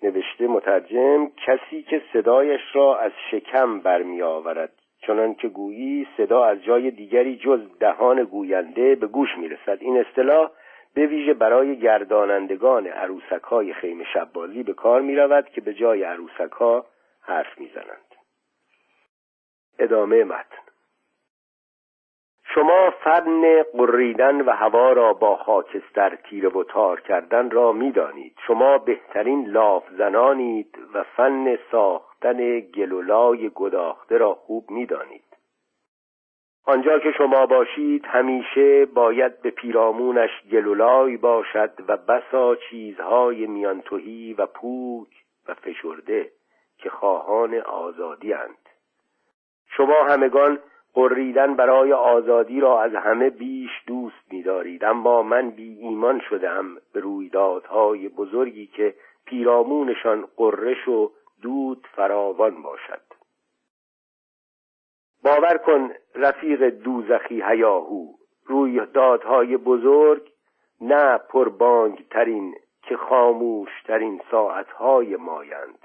نوشته 0.03 0.47
مترجم 0.47 1.31
کسی 1.47 1.83
که 1.83 2.03
صدایش 2.13 2.61
را 2.73 2.99
از 2.99 3.13
شکم 3.31 3.81
برمی 3.81 4.23
آورد 4.23 4.73
چنان 5.07 5.35
که 5.35 5.49
گویی 5.49 6.07
صدا 6.17 6.45
از 6.45 6.63
جای 6.63 6.91
دیگری 6.91 7.37
جز 7.37 7.61
دهان 7.81 8.25
گوینده 8.25 8.95
به 8.95 9.07
گوش 9.07 9.29
می 9.39 9.49
رسد 9.49 9.79
این 9.81 9.99
اصطلاح 9.99 10.51
به 10.99 11.07
ویژه 11.07 11.35
برای 11.35 11.77
گردانندگان 11.77 12.87
عروسک 12.87 13.43
های 13.43 13.75
خیمه 13.75 14.05
شبازی 14.15 14.63
به 14.63 14.73
کار 14.73 15.01
می 15.01 15.17
رود 15.17 15.49
که 15.49 15.61
به 15.61 15.75
جای 15.75 16.05
عروسک 16.05 16.53
ها 16.53 16.87
حرف 17.21 17.59
می 17.59 17.71
زنند. 17.75 18.15
ادامه 19.79 20.25
متن. 20.25 20.63
شما 22.55 22.91
فن 22.91 23.63
قریدن 23.63 24.41
و 24.41 24.51
هوا 24.51 24.93
را 24.93 25.13
با 25.13 25.37
خاکستر 25.37 26.15
تیره 26.15 26.49
و 26.49 26.65
تار 26.65 27.01
کردن 27.01 27.51
را 27.51 27.73
می‌دانید. 27.73 28.37
شما 28.47 28.79
بهترین 28.79 29.47
لاف 29.47 29.85
زنانید 29.91 30.79
و 30.95 31.03
فن 31.03 31.59
ساختن 31.71 32.61
گلولای 32.61 33.51
گداخته 33.55 34.19
را 34.19 34.35
خوب 34.35 34.71
می‌دانید. 34.71 35.28
آنجا 36.69 36.99
که 36.99 37.13
شما 37.13 37.47
باشید 37.47 38.05
همیشه 38.07 38.87
باید 38.87 39.43
به 39.43 39.51
پیرامونش 39.51 40.31
گلولای 40.53 41.17
باشد 41.17 41.71
و 41.89 41.97
بسا 41.97 42.57
چیزهای 42.71 43.47
میانتوهی 43.47 44.35
و 44.39 44.47
پوک 44.47 45.09
و 45.49 45.55
فشرده 45.55 46.31
که 46.79 46.91
خواهان 46.91 47.55
آزادی 47.55 48.33
اند. 48.33 48.69
شما 49.77 50.05
همگان 50.09 50.59
قریدن 50.95 51.55
برای 51.55 51.93
آزادی 51.93 52.61
را 52.61 52.83
از 52.83 52.95
همه 52.95 53.31
بیش 53.31 53.71
دوست 53.87 54.33
می‌دارید 54.33 54.85
اما 54.85 55.23
من 55.23 55.51
بی 55.51 55.79
ایمان 55.79 56.21
شدم 56.31 56.77
به 56.93 57.01
رویدادهای 57.01 58.09
بزرگی 58.09 58.67
که 58.67 58.95
پیرامونشان 59.25 60.29
قررش 60.37 60.89
و 60.89 61.11
دود 61.43 61.87
فراوان 61.97 62.63
باشد. 62.63 63.18
باور 65.29 65.59
کن 65.59 65.91
رفیق 66.15 66.69
دوزخی 66.69 67.43
هیاهو 67.43 68.07
رویدادهای 68.47 69.57
بزرگ 69.57 70.33
نه 70.81 71.19
پربانگ 71.19 72.09
ترین 72.11 72.55
که 72.83 72.97
خاموش 72.97 73.69
ترین 73.87 74.21
ساعتهای 74.31 75.17
مایند. 75.17 75.79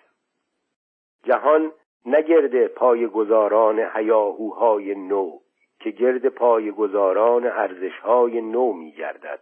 جهان 1.24 1.72
نگرد 2.06 2.68
پای 2.68 3.08
گذاران 3.08 3.80
هیاهوهای 3.80 4.96
نو 4.96 5.40
که 5.80 5.90
گرد 5.90 6.28
پای 6.28 6.72
گذاران 6.72 7.48
ارزشهای 7.48 8.42
نو 8.42 8.74
می 8.74 8.92
گردد 8.92 9.42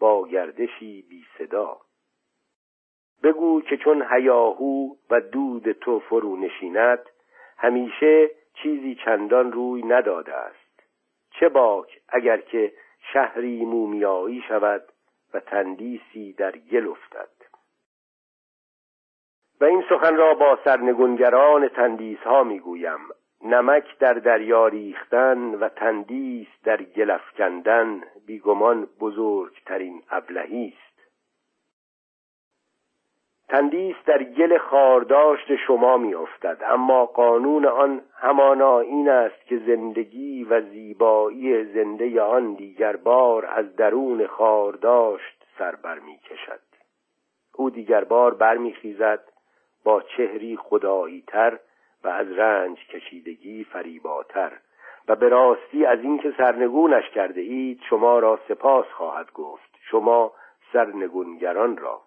با 0.00 0.28
گردشی 0.28 1.02
بی 1.08 1.24
صدا. 1.38 1.76
بگو 3.22 3.60
که 3.60 3.76
چون 3.76 4.06
هیاهو 4.10 4.94
و 5.10 5.20
دود 5.20 5.72
تو 5.72 5.98
فرو 5.98 6.36
نشیند 6.36 7.00
همیشه 7.58 8.30
چیزی 8.54 8.94
چندان 9.04 9.52
روی 9.52 9.82
نداده 9.82 10.34
است. 10.34 10.82
چه 11.30 11.48
باک 11.48 12.00
اگر 12.08 12.40
که 12.40 12.72
شهری 13.12 13.64
مومیایی 13.64 14.42
شود 14.48 14.82
و 15.34 15.40
تندیسی 15.40 16.32
در 16.32 16.56
گل 16.56 16.88
افتد. 16.88 17.28
و 19.60 19.64
این 19.64 19.84
سخن 19.88 20.16
را 20.16 20.34
با 20.34 20.58
سرنگونگران 20.64 21.68
تندیس 21.68 22.18
ها 22.18 22.44
می‌گویم. 22.44 22.98
نمک 23.44 23.98
در 23.98 24.12
دریا 24.12 24.68
ریختن 24.68 25.38
و 25.38 25.68
تندیس 25.68 26.48
در 26.64 26.82
گل 26.82 27.18
کندن 27.38 28.02
بیگمان 28.26 28.88
بزرگترین 29.00 30.02
ابلهی 30.10 30.74
تندیس 33.48 33.96
در 34.06 34.22
گل 34.22 34.58
خارداشت 34.58 35.56
شما 35.56 35.96
میافتد 35.96 36.62
اما 36.66 37.06
قانون 37.06 37.66
آن 37.66 38.00
همانا 38.18 38.80
این 38.80 39.08
است 39.08 39.46
که 39.46 39.58
زندگی 39.58 40.44
و 40.44 40.60
زیبایی 40.60 41.64
زنده 41.64 42.22
آن 42.22 42.54
دیگر 42.54 42.96
بار 42.96 43.46
از 43.46 43.76
درون 43.76 44.26
خارداشت 44.26 45.44
سر 45.58 45.74
بر 45.74 45.98
می 45.98 46.18
کشد. 46.18 46.60
او 47.54 47.70
دیگر 47.70 48.04
بار 48.04 48.34
برمیخیزد 48.34 49.20
با 49.84 50.02
چهری 50.02 50.56
خدایی 50.56 51.24
تر 51.26 51.58
و 52.04 52.08
از 52.08 52.32
رنج 52.32 52.78
کشیدگی 52.88 53.64
فریباتر. 53.64 54.52
و 55.08 55.16
به 55.16 55.28
راستی 55.28 55.86
از 55.86 56.00
اینکه 56.00 56.34
سرنگونش 56.36 57.10
کرده 57.10 57.40
اید 57.40 57.80
شما 57.88 58.18
را 58.18 58.38
سپاس 58.48 58.86
خواهد 58.86 59.32
گفت. 59.32 59.78
شما 59.90 60.32
سرنگونگران 60.72 61.76
را. 61.76 62.00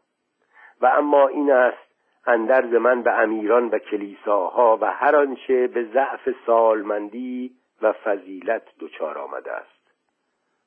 و 0.82 0.86
اما 0.86 1.28
این 1.28 1.52
است 1.52 1.88
اندرز 2.28 2.74
من 2.74 3.02
به 3.02 3.12
امیران 3.12 3.68
و 3.70 3.80
کلیساها 3.80 4.78
و 4.82 4.86
هر 4.86 5.16
آنچه 5.16 5.68
به 5.68 5.84
ضعف 5.84 6.30
سالمندی 6.46 7.52
و 7.82 7.92
فضیلت 7.92 8.63
دچار 8.80 9.18
آمده 9.18 9.52
است. 9.52 9.92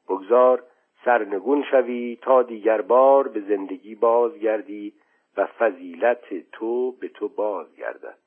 بگذار 0.09 0.63
سرنگون 1.05 1.65
شوی 1.71 2.19
تا 2.23 2.43
دیگر 2.43 2.81
بار 2.81 3.29
به 3.29 3.41
زندگی 3.41 3.95
بازگردی 3.95 4.93
و 5.37 5.47
فضیلت 5.47 6.51
تو 6.53 6.93
به 6.93 7.09
تو 7.09 7.29
بازگردد. 7.29 8.19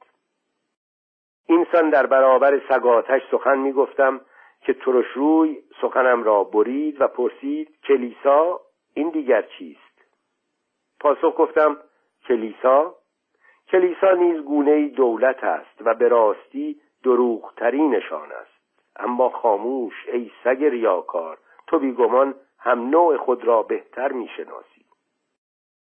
اینسان 1.48 1.90
در 1.90 2.06
برابر 2.06 2.62
سگاتش 2.70 3.22
سخن 3.32 3.58
می‌گفتم 3.58 4.22
که 4.62 4.74
ترش 4.74 5.06
روی 5.16 5.58
سخنم 5.82 6.24
را 6.24 6.44
برید 6.44 7.02
و 7.02 7.08
پرسید 7.08 7.78
کلیسا 7.88 8.60
این 8.94 9.10
دیگر 9.10 9.42
چیست؟ 9.42 9.83
پاسخ 11.04 11.34
گفتم 11.38 11.78
کلیسا؟ 12.28 12.96
کلیسا 13.68 14.12
نیز 14.12 14.42
گونه 14.42 14.88
دولت 14.88 15.44
است 15.44 15.82
و 15.82 15.94
به 15.94 16.08
راستی 16.08 16.82
دروغترینشان 17.04 18.32
است. 18.32 18.80
اما 18.96 19.30
خاموش 19.30 19.94
ای 20.14 20.32
سگ 20.44 20.64
ریاکار 20.64 21.38
تو 21.68 21.80
بیگمان 21.80 22.36
هم 22.60 22.90
نوع 22.90 23.18
خود 23.18 23.44
را 23.44 23.64
بهتر 23.64 24.12
می‌شناسی. 24.12 24.86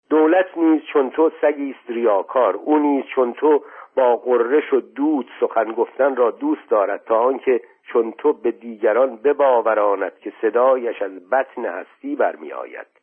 دولت 0.10 0.58
نیز 0.58 0.82
چون 0.94 1.10
تو 1.10 1.32
سگی 1.42 1.72
است 1.80 1.90
ریاکار 1.90 2.56
او 2.56 2.80
نیز 2.80 3.06
چون 3.06 3.34
تو 3.34 3.64
با 3.96 4.16
قررش 4.16 4.74
و 4.74 4.80
دود 4.80 5.30
سخن 5.40 5.72
گفتن 5.72 6.16
را 6.16 6.32
دوست 6.32 6.70
دارد 6.70 7.04
تا 7.04 7.20
آنکه 7.20 7.62
چون 7.84 8.12
تو 8.12 8.34
به 8.34 8.52
دیگران 8.52 9.16
بباوراند 9.16 10.20
که 10.20 10.34
صدایش 10.42 11.02
از 11.02 11.30
بطن 11.30 11.66
هستی 11.66 12.16
برمیآید. 12.16 12.99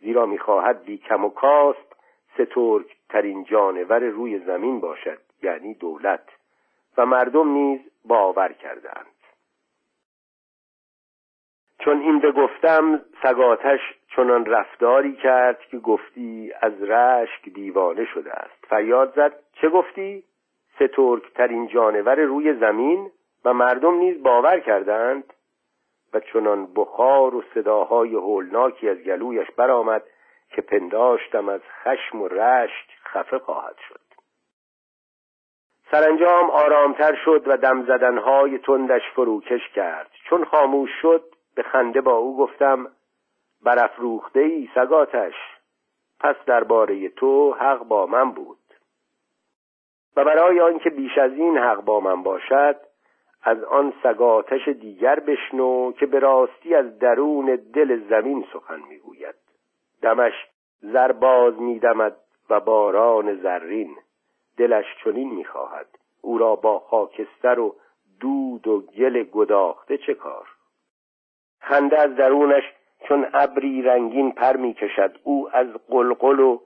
زیرا 0.00 0.26
می‌خواهد 0.26 0.84
بی 0.84 0.98
کم 0.98 1.24
و 1.24 1.28
کاست 1.28 1.96
سترک 2.34 2.96
ترین 3.08 3.44
جانور 3.44 3.98
روی 3.98 4.38
زمین 4.38 4.80
باشد 4.80 5.18
یعنی 5.42 5.74
دولت. 5.74 6.28
و 6.98 7.06
مردم 7.06 7.48
نیز 7.48 7.80
باور 8.04 8.52
کردند 8.52 9.06
چون 11.78 12.00
این 12.00 12.18
بگفتم 12.18 13.04
سگاتش 13.22 13.80
چنان 14.16 14.46
رفتاری 14.46 15.16
کرد 15.16 15.60
که 15.60 15.78
گفتی 15.78 16.52
از 16.60 16.82
رشک 16.82 17.48
دیوانه 17.48 18.04
شده 18.04 18.32
است. 18.32 18.66
فریاد 18.68 19.14
زد 19.16 19.32
چه 19.52 19.68
گفتی؟ 19.68 20.24
سترک 20.74 21.32
ترین 21.34 21.66
جانور 21.66 22.20
روی 22.20 22.54
زمین 22.54 23.10
و 23.44 23.54
مردم 23.54 23.94
نیز 23.94 24.22
باور 24.22 24.60
کردند 24.60 25.24
و 26.14 26.20
چنان 26.20 26.74
بخار 26.74 27.34
و 27.34 27.42
صداهای 27.54 28.14
هولناکی 28.14 28.88
از 28.88 28.98
گلویش 28.98 29.50
برآمد 29.56 30.02
که 30.48 30.62
پنداشتم 30.62 31.48
از 31.48 31.60
خشم 31.82 32.22
و 32.22 32.28
رشک 32.28 32.88
خفه 33.04 33.38
خواهد 33.38 33.76
شد. 33.88 34.00
سرانجام 35.90 36.50
آرامتر 36.50 37.14
شد 37.24 37.42
و 37.46 37.56
دم 37.56 37.82
زدنهای 37.82 38.58
تندش 38.58 39.02
فروکش 39.14 39.68
کرد. 39.74 40.10
چون 40.28 40.44
خاموش 40.44 40.90
شد 41.02 41.24
به 41.54 41.62
خنده 41.62 42.00
با 42.00 42.12
او 42.12 42.36
گفتم 42.36 42.86
برافروخته 43.62 44.40
ای 44.40 44.68
سگاتش. 44.74 45.34
پس 46.20 46.36
درباره 46.46 47.08
تو 47.08 47.52
حق 47.52 47.84
با 47.84 48.06
من 48.06 48.30
بود. 48.30 48.58
و 50.16 50.24
برای 50.24 50.60
آنکه 50.60 50.90
بیش 50.90 51.18
از 51.18 51.32
این 51.32 51.58
حق 51.58 51.80
با 51.80 52.00
من 52.00 52.22
باشد 52.22 52.76
از 53.44 53.64
آن 53.64 53.92
سگاتش 54.02 54.68
دیگر 54.68 55.20
بشنو 55.20 55.92
که 55.92 56.06
به 56.06 56.18
راستی 56.18 56.74
از 56.74 56.98
درون 56.98 57.58
دل 57.74 58.00
زمین 58.08 58.46
سخن 58.52 58.80
می‌گوید. 58.88 59.34
دمش 60.02 60.32
زرباز 60.80 61.60
میدمد 61.60 62.16
و 62.50 62.60
باران 62.60 63.34
زرین. 63.34 63.96
دلش 64.58 64.84
چنین 65.04 65.30
می‌خواهد. 65.34 65.86
او 66.22 66.38
را 66.38 66.56
با 66.56 66.78
خاکستر 66.78 67.58
و 67.58 67.76
دود 68.20 68.68
و 68.68 68.80
گل 68.80 69.22
گداخته 69.22 69.98
چه 69.98 70.14
کار؟ 70.14 70.48
خنده 71.60 72.00
از 72.00 72.16
درونش 72.16 72.64
چون 73.08 73.26
ابری 73.32 73.82
رنگین 73.82 74.32
پر 74.32 74.56
می‌کشد. 74.56 75.18
او 75.22 75.48
از 75.52 75.66
قلقل 75.88 76.40
و 76.40 76.58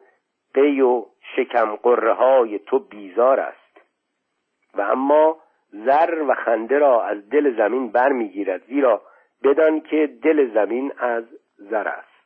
قی 0.55 0.81
و 0.81 1.05
شکم 1.37 1.77
های 2.19 2.59
تو 2.59 2.79
بیزار 2.79 3.41
است. 3.41 3.81
و 4.75 4.81
اما 4.81 5.37
زر 5.70 6.24
و 6.28 6.35
خنده 6.35 6.78
را 6.78 7.02
از 7.02 7.28
دل 7.28 7.57
زمین 7.57 7.88
بر 7.88 8.12
می‌گیرد 8.12 8.64
زیرا 8.66 9.02
بدان 9.44 9.81
که 9.81 10.07
دل 10.22 10.54
زمین 10.54 10.92
از 10.98 11.24
زر 11.57 11.88
است. 11.88 12.18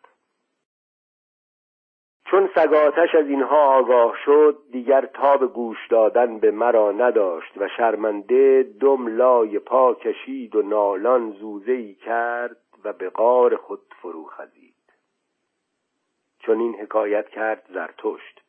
چون 2.25 2.51
سگاتش 2.55 3.15
از 3.15 3.27
اینها 3.27 3.61
آگاه 3.61 4.17
شد 4.25 4.59
دیگر 4.71 5.07
تاب 5.07 5.53
گوش 5.53 5.89
دادن 5.91 6.39
به 6.39 6.51
مرا 6.51 6.93
نداشت 6.93 7.53
و 7.57 7.69
شرمنده 7.69 8.63
دم 8.81 9.17
لای 9.17 9.59
پا 9.59 9.95
کشید 9.95 10.57
و 10.57 10.63
نالان 10.63 11.31
زوزه 11.31 11.73
ای 11.73 11.95
کرد 11.95 12.57
و 12.85 12.93
به 12.93 13.11
غار 13.11 13.57
خود 13.57 13.81
فرو 14.03 14.25
خزید. 14.25 14.75
چون 16.39 16.61
این 16.61 16.75
حکایت 16.75 17.29
کرد 17.29 17.63
زرتشت. 17.75 18.41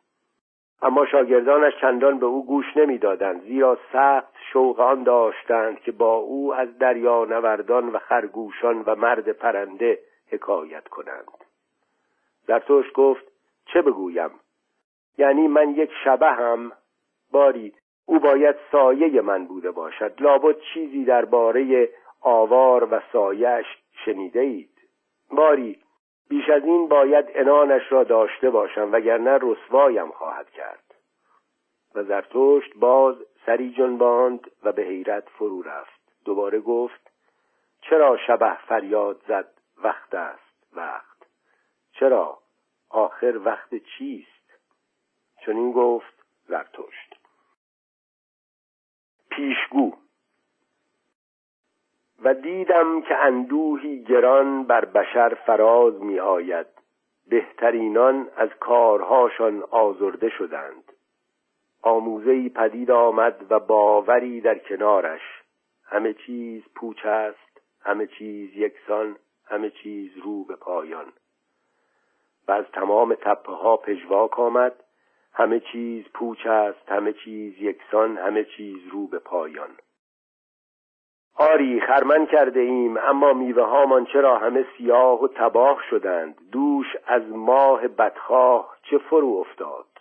اما 0.81 1.05
شاگردانش 1.05 1.73
چندان 1.81 2.19
به 2.19 2.25
او 2.25 2.45
گوش 2.45 2.65
نمی‌دادند 2.77 3.41
زیرا 3.41 3.77
سخت 3.93 4.33
شوق 4.53 4.79
آن 4.79 5.03
داشتند 5.03 5.79
که 5.79 5.91
با 5.91 6.15
او 6.15 6.53
از 6.53 6.77
دریا 6.77 7.25
نوردان 7.25 7.89
و 7.89 7.99
خرگوشان 7.99 8.81
و 8.81 8.95
مرد 8.95 9.31
پرنده 9.31 9.99
حکایت 10.27 10.87
کنند. 10.87 11.27
زرتشت 12.47 12.93
گفت 12.93 13.25
چه 13.65 13.81
بگویم؟ 13.81 14.31
یعنی 15.17 15.47
من 15.47 15.69
یک 15.69 15.91
شبه 16.03 16.27
هم 16.27 16.71
باری 17.31 17.73
او 18.05 18.19
باید 18.19 18.55
سایه 18.71 19.21
من 19.21 19.45
بوده 19.45 19.71
باشد. 19.71 20.21
لابد 20.21 20.55
چیزی 20.73 21.05
درباره 21.05 21.89
آوار 22.21 22.87
و 22.91 23.01
سایش 23.13 23.65
شنیده 24.05 24.39
اید 24.39 24.69
باری 25.31 25.79
بیش 26.29 26.49
از 26.49 26.63
این 26.63 26.87
باید 26.87 27.25
انانش 27.33 27.91
را 27.91 28.03
داشته 28.03 28.49
باشم 28.49 28.89
وگرنه 28.91 29.39
رسوایم 29.41 30.11
خواهد 30.11 30.49
کرد. 30.49 30.95
و 31.95 32.03
زرتشت 32.03 32.73
باز 32.75 33.15
سری 33.45 33.71
جنباند 33.71 34.51
و 34.63 34.71
به 34.71 34.81
حیرت 34.81 35.29
فرو 35.29 35.61
رفت. 35.61 36.01
دوباره 36.25 36.59
گفت 36.59 37.11
چرا 37.81 38.17
شبه 38.27 38.57
فریاد 38.67 39.21
زد 39.27 39.53
وقت 39.83 40.13
است 40.13 40.73
وقت. 40.73 41.17
چرا؟ 41.91 42.39
آخر 42.89 43.39
وقت 43.45 43.75
چیست؟ 43.75 44.59
چون 45.45 45.57
این 45.57 45.71
گفت 45.71 46.23
زرتشت. 46.47 47.15
پیشگو. 49.29 49.93
و 52.23 52.33
دیدم 52.33 53.01
که 53.01 53.15
اندوهی 53.15 54.03
گران 54.03 54.63
بر 54.63 54.85
بشر 54.85 55.37
فراز 55.45 56.01
می 56.01 56.19
آید 56.19 56.67
بهترینان 57.27 58.29
از 58.35 58.49
کارهاشان 58.49 59.63
آزرده 59.63 60.29
شدند. 60.29 60.92
آموزهی 61.83 62.49
پدید 62.49 62.91
آمد 62.91 63.45
و 63.49 63.59
باوری 63.59 64.41
در 64.41 64.57
کنارش. 64.57 65.21
همه 65.85 66.13
چیز 66.13 66.63
پوچ 66.75 67.05
است 67.05 67.61
همه 67.81 68.07
چیز 68.07 68.49
یکسان 68.55 69.15
همه 69.45 69.69
چیز 69.69 70.17
رو 70.17 70.43
به 70.43 70.55
پایان. 70.55 71.13
و 72.47 72.51
از 72.51 72.65
تمام 72.73 73.15
تپه 73.15 73.51
ها 73.51 73.77
پژواک 73.77 74.39
آمد 74.39 74.83
همه 75.33 75.59
چیز 75.59 76.05
پوچ 76.13 76.45
است 76.47 76.91
همه 76.91 77.13
چیز 77.13 77.53
یکسان 77.61 78.17
همه 78.17 78.43
چیز 78.43 78.87
رو 78.91 79.07
به 79.07 79.19
پایان. 79.19 79.69
آری 81.35 81.81
خرمن 81.81 82.25
کرده 82.25 82.59
ایم 82.59 82.97
اما 82.97 83.33
میوه 83.33 83.63
هامان 83.63 84.05
چرا 84.05 84.37
همه 84.37 84.65
سیاه 84.77 85.23
و 85.23 85.27
تباه 85.27 85.81
شدند؟ 85.89 86.35
دوش 86.51 86.87
از 87.07 87.29
ماه 87.29 87.87
بدخواه 87.87 88.77
چه 88.83 88.97
فرو 88.97 89.27
افتاد؟ 89.27 89.92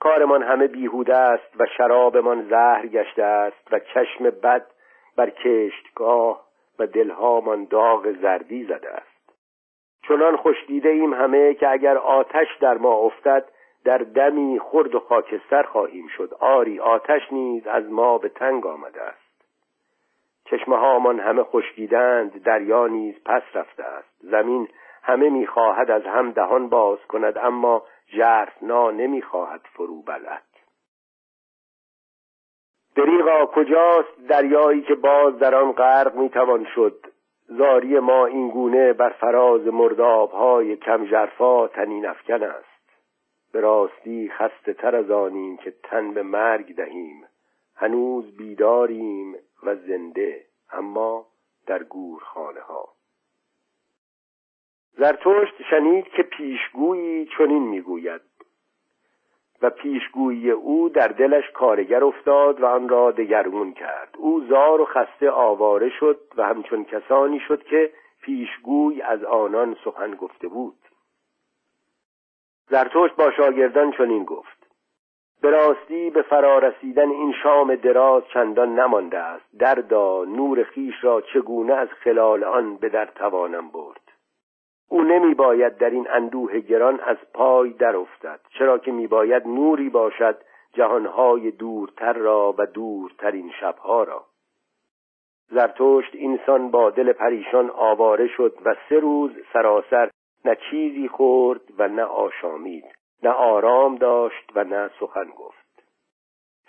کارمان 0.00 0.42
همه 0.42 0.66
بیهوده 0.66 1.16
است 1.16 1.60
و 1.60 1.66
شرابمان 1.76 2.42
زهر 2.48 2.86
گشته 2.86 3.22
است 3.22 3.72
و 3.72 3.78
چشم 3.78 4.30
بد 4.30 4.66
بر 5.16 5.30
کشتگاه 5.30 6.44
و 6.78 6.86
دلهامان 6.86 7.64
داغ 7.64 8.12
زردی 8.12 8.64
زده 8.64 8.90
است. 8.90 9.18
چنان 10.08 10.36
خوش 10.36 10.56
دیده 10.66 10.88
ایم 10.88 11.14
همه 11.14 11.54
که 11.54 11.70
اگر 11.70 11.98
آتش 11.98 12.46
در 12.60 12.78
ما 12.78 12.92
افتد 12.92 13.44
در 13.84 13.98
دمی 13.98 14.60
خرد 14.62 14.94
و 14.94 15.00
خاکستر 15.00 15.62
خواهیم 15.62 16.08
شد. 16.16 16.34
آری 16.40 16.80
آتش 16.80 17.22
نیز 17.32 17.66
از 17.66 17.90
ما 17.90 18.18
به 18.18 18.28
تنگ 18.28 18.66
آمده 18.66 19.02
است. 19.02 19.28
چشمه 20.44 20.76
هامان 20.76 21.20
همه 21.20 21.42
خشکیدند 21.42 22.42
دریا 22.42 22.86
نیز 22.86 23.14
پس 23.24 23.42
رفته 23.54 23.84
است. 23.84 24.08
زمین 24.20 24.68
همه 25.02 25.30
می‌خواهد 25.30 25.90
از 25.90 26.02
هم 26.02 26.30
دهان 26.30 26.68
باز 26.68 26.98
کند 27.08 27.38
اما 27.38 27.82
ژرفنا 28.10 28.90
نمی‌خواهد 28.90 29.60
فرو 29.72 30.02
بلد. 30.02 30.42
دریغا 32.96 33.46
کجاست 33.46 34.26
دریایی 34.28 34.82
که 34.82 34.94
باز 34.94 35.38
در 35.38 35.54
آن 35.54 35.72
غرق 35.72 36.14
می‌توان 36.14 36.66
شد؟ 36.74 37.06
زاری 37.48 37.98
ما 37.98 38.26
این 38.26 38.50
گونه 38.50 38.92
بر 38.92 39.10
فراز 39.10 39.66
مردابهای 39.66 40.76
کم 40.76 41.06
ژرفا 41.06 41.68
تنین 41.68 42.06
افکن 42.06 42.42
است. 42.42 42.68
به 43.52 43.60
راستی 43.60 44.28
خسته 44.28 44.72
تر 44.72 44.96
از 44.96 45.10
آنیم 45.10 45.56
که 45.56 45.74
تن 45.82 46.14
به 46.14 46.22
مرگ 46.22 46.74
دهیم. 46.74 47.24
هنوز 47.76 48.36
بیداریم 48.36 49.36
و 49.62 49.74
زنده 49.74 50.44
اما 50.72 51.26
در 51.66 51.82
گورخانه 51.82 52.60
ها 52.60 52.88
زرتشت 54.98 55.62
شنید 55.70 56.08
که 56.08 56.22
پیشگویی 56.22 57.28
چنین 57.38 57.62
می‌گوید. 57.62 58.20
و 59.62 59.70
پیشگویی 59.70 60.50
او 60.50 60.88
در 60.88 61.08
دلش 61.08 61.50
کارگر 61.54 62.04
افتاد 62.04 62.60
و 62.60 62.66
آن 62.66 62.88
را 62.88 63.10
دگرگون 63.10 63.72
کرد. 63.72 64.14
او 64.18 64.40
زار 64.40 64.80
و 64.80 64.84
خسته 64.84 65.30
آواره 65.30 65.90
شد 66.00 66.20
و 66.36 66.42
همچون 66.42 66.84
کسانی 66.84 67.40
شد 67.40 67.62
که 67.62 67.92
پیشگوی 68.22 69.02
از 69.02 69.24
آنان 69.24 69.76
سخن 69.84 70.14
گفته 70.14 70.48
بود. 70.48 70.78
زرتشت 72.70 73.16
با 73.16 73.30
شاگردان 73.30 73.92
چنین 73.92 74.24
گفت. 74.24 74.66
به 75.42 75.50
راستی 75.50 76.10
به 76.10 76.22
فرارسیدن 76.22 77.10
این 77.10 77.34
شام 77.42 77.74
دراز 77.74 78.22
چندان 78.34 78.80
نمانده 78.80 79.18
است. 79.18 79.58
دردا 79.58 80.24
نور 80.24 80.62
خیش 80.62 80.94
را 81.04 81.20
چگونه 81.20 81.74
از 81.74 81.88
خلال 81.88 82.44
آن 82.44 82.76
به 82.76 82.88
در 82.88 83.06
توانم 83.06 83.68
برد؟ 83.68 83.97
او 84.88 85.02
نمی 85.02 85.34
باید 85.34 85.76
در 85.78 85.90
این 85.90 86.10
اندوه 86.10 86.60
گران 86.60 87.00
از 87.00 87.16
پای 87.34 87.70
در 87.70 87.96
افتد 87.96 88.40
چرا 88.58 88.78
که 88.78 88.92
می 88.92 89.06
باید 89.06 89.46
نوری 89.46 89.88
باشد 89.88 90.38
جهانهای 90.72 91.50
دورتر 91.50 92.12
را 92.12 92.54
و 92.58 92.66
دورترین 92.66 93.52
شبها 93.60 94.02
را. 94.02 94.24
زرتشت 95.50 96.14
اینسان 96.14 96.70
با 96.70 96.90
دل 96.90 97.12
پریشان 97.12 97.70
آواره 97.70 98.28
شد 98.28 98.58
و 98.64 98.74
سه 98.88 99.00
روز 99.00 99.30
سراسر 99.52 100.10
نه 100.44 100.56
چیزی 100.70 101.08
خورد 101.08 101.60
و 101.78 101.88
نه 101.88 102.02
آشامید 102.02 102.84
نه 103.22 103.30
آرام 103.30 103.96
داشت 103.96 104.50
و 104.54 104.64
نه 104.64 104.90
سخن 105.00 105.28
گفت. 105.36 105.84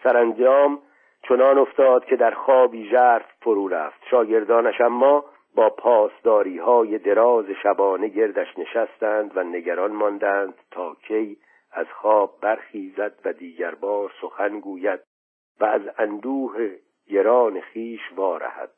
سرانجام 0.03 0.79
چنان 1.27 1.57
افتاد 1.57 2.05
که 2.05 2.15
در 2.15 2.31
خوابی 2.31 2.89
ژرف 2.89 3.25
فرو 3.41 3.67
رفت. 3.67 4.01
شاگردانش 4.11 4.81
اما 4.81 5.25
با 5.59 5.69
پاسداری 5.69 6.57
های 6.57 6.97
دراز 6.97 7.45
شبانه 7.63 8.07
گردش 8.07 8.47
نشستند 8.57 9.37
و 9.37 9.43
نگران 9.43 9.91
ماندند 9.91 10.53
تا 10.71 10.95
کی 11.07 11.37
از 11.71 11.85
خواب 12.01 12.39
برخیزد 12.41 13.13
و 13.25 13.33
دیگر 13.33 13.75
بار 13.75 14.11
سخن 14.21 14.59
گوید 14.59 14.99
و 15.59 15.65
از 15.65 15.81
اندوه 15.97 16.75
گران 17.07 17.61
خیش 17.61 17.99
وارهد. 18.15 18.71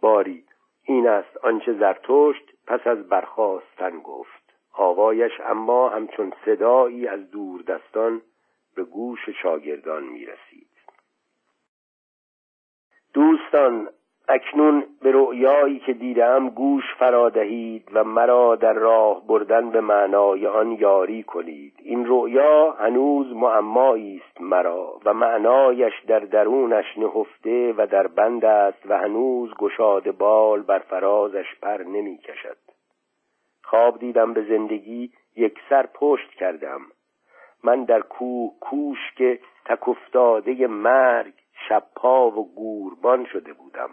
باری 0.00 0.44
این 0.84 1.08
است 1.08 1.36
آنچه 1.36 1.72
زرتشت 1.72 2.52
پس 2.66 2.86
از 2.86 3.08
برخواستن 3.08 3.98
گفت. 3.98 4.52
آوایش 4.72 5.32
اما 5.44 5.88
همچون 5.88 6.32
صدایی 6.44 7.08
از 7.08 7.30
دور 7.30 7.62
دستان 7.62 8.22
به 8.76 8.84
گوش 8.84 9.28
شاگردان 9.42 10.04
می 10.04 10.26
رسید 10.26 10.70
دوستان 13.14 13.88
اکنون 14.28 14.84
به 15.02 15.12
رؤیایی 15.12 15.78
که 15.78 15.92
دیدم 15.92 16.48
گوش 16.48 16.84
فرا 16.98 17.28
دهید 17.28 17.88
و 17.92 18.04
مرا 18.04 18.56
در 18.56 18.72
راه 18.72 19.26
بردن 19.26 19.70
به 19.70 19.80
معنای 19.80 20.46
آن 20.46 20.72
یاری 20.72 21.22
کنید. 21.22 21.72
این 21.82 22.06
رؤیا 22.06 22.70
هنوز 22.70 23.32
معمایی 23.32 24.22
است 24.24 24.40
مرا 24.40 25.00
و 25.04 25.14
معنایش 25.14 25.92
در 26.06 26.18
درونش 26.18 26.98
نهفته 26.98 27.74
و 27.76 27.86
در 27.86 28.06
بند 28.06 28.44
است 28.44 28.86
و 28.86 28.98
هنوز 28.98 29.54
گشاده 29.54 30.12
بال 30.12 30.62
بر 30.62 30.78
فرازش 30.78 31.46
پر 31.62 31.82
نمی 31.82 32.18
کشد. 32.18 32.56
خواب 33.62 33.98
دیدم 33.98 34.32
به 34.32 34.42
زندگی 34.42 35.10
یک 35.36 35.58
سر 35.68 35.86
پشت 35.94 36.30
کردم. 36.30 36.80
من 37.64 37.84
در 37.84 38.00
کوه 38.00 38.52
کوش 38.60 38.98
که 39.16 39.38
تک 39.64 39.88
افتاده 39.88 40.66
مرگ 40.66 41.32
شبپا 41.68 42.30
و 42.30 42.54
گوربان 42.54 43.24
شده 43.24 43.52
بودم. 43.52 43.90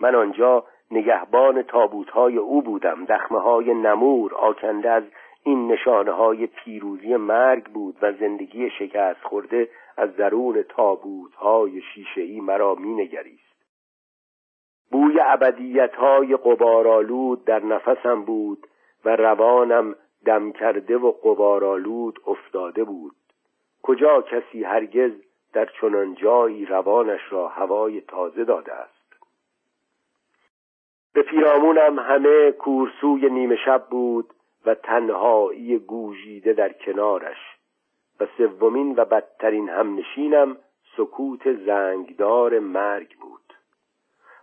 من 0.00 0.14
آنجا 0.14 0.64
نگهبان 0.90 1.62
تابوت 1.62 2.10
های 2.10 2.36
او 2.36 2.62
بودم. 2.62 3.04
دخمه 3.04 3.40
های 3.40 3.74
نمور 3.74 4.34
آکنده 4.34 4.90
از 4.90 5.04
این 5.42 5.72
نشانه 5.72 6.12
های 6.12 6.46
پیروزی 6.46 7.16
مرگ 7.16 7.64
بود 7.64 7.96
و 8.02 8.12
زندگی 8.12 8.70
شکست 8.70 9.22
خورده 9.22 9.68
از 9.96 10.16
درون 10.16 10.62
تابوت 10.62 11.34
های 11.34 11.82
شیشه 11.94 12.40
مرا 12.40 12.74
می 12.74 12.94
نگریست 12.94 13.54
بوی 14.90 15.18
عبدیت 15.18 15.94
های 15.94 16.36
قبارالود 16.36 17.44
در 17.44 17.64
نفسم 17.64 18.22
بود 18.22 18.66
و 19.04 19.16
روانم 19.16 19.94
دم 20.26 20.52
کرده 20.52 20.96
و 20.96 21.12
قبارالود 21.12 22.18
افتاده 22.26 22.84
بود. 22.84 23.14
کجا 23.82 24.22
کسی 24.22 24.64
هرگز 24.64 25.12
در 25.52 25.68
چنان 25.80 26.14
جایی 26.14 26.66
روانش 26.66 27.20
را 27.30 27.48
هوای 27.48 28.00
تازه 28.00 28.44
داده 28.44 28.72
است؟ 28.72 28.93
به 31.14 31.22
پیرامونم 31.22 31.98
همه 31.98 32.52
کورسوی 32.52 33.30
نیمه 33.30 33.56
شب 33.56 33.86
بود 33.90 34.34
و 34.66 34.74
تنهایی 34.74 35.78
گوژیده 35.78 36.52
در 36.52 36.72
کنارش 36.72 37.38
و 38.20 38.26
سومین 38.36 38.94
و 38.96 39.04
بدترین 39.04 39.68
همنشینم 39.68 40.56
سکوت 40.96 41.52
زنگدار 41.52 42.58
مرگ 42.58 43.16
بود. 43.20 43.54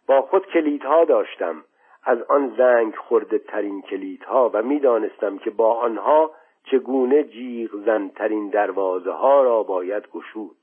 با 0.08 0.22
خود 0.22 0.48
کلیدها 0.48 1.06
داشتم. 1.06 1.64
از 2.04 2.22
آن 2.22 2.54
زنگ 2.58 2.96
خورده 2.96 3.38
ترین 3.38 3.82
کلیدها 3.82 4.52
و 4.54 4.62
می‌دانستم 4.64 5.38
که 5.38 5.50
با 5.50 5.74
آنها 5.74 6.32
چگونه 6.64 7.24
جیغ 7.24 7.76
زنترین 7.86 8.50
دروازه 8.50 9.12
ها 9.12 9.44
را 9.44 9.64
باید 9.64 10.08
گشود. 10.12 10.61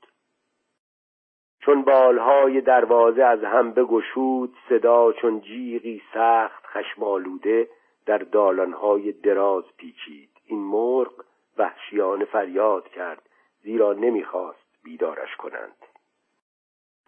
چون 1.69 1.81
بالهای 1.81 2.61
دروازه 2.61 3.23
از 3.23 3.43
هم 3.43 3.71
بگشود 3.71 4.53
صدا 4.69 5.11
چون 5.11 5.41
جیغی 5.41 6.01
سخت 6.13 6.65
خشمالوده 6.65 7.67
در 8.05 8.17
دالانهای 8.17 9.11
دراز 9.11 9.63
پیچید. 9.77 10.29
این 10.45 10.59
مرغ 10.59 11.11
وحشیانه 11.57 12.25
فریاد 12.25 12.87
کرد 12.87 13.21
زیرا 13.63 13.93
نمی‌خواست 13.93 14.65
بیدارش 14.83 15.35
کنند. 15.35 15.75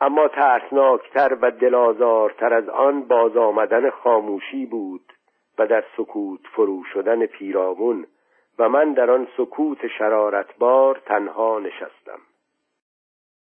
اما 0.02 0.28
ترسناکتر 0.28 1.38
و 1.42 1.52
دلازارتر 1.52 2.54
از 2.54 2.70
آن 2.70 3.02
باز 3.02 3.38
آمدن 3.38 3.90
خاموشی 3.90 4.66
بود 4.66 5.14
و 5.60 5.68
در 5.68 5.84
سکوت 5.98 6.42
فرو 6.56 6.84
شدن 6.94 7.26
پیرامون 7.26 8.08
و 8.60 8.70
من 8.70 8.94
در 8.94 9.12
آن 9.12 9.28
سکوت 9.38 9.88
شرارتبار 9.88 11.02
تنها 11.06 11.60
نشستم. 11.60 12.20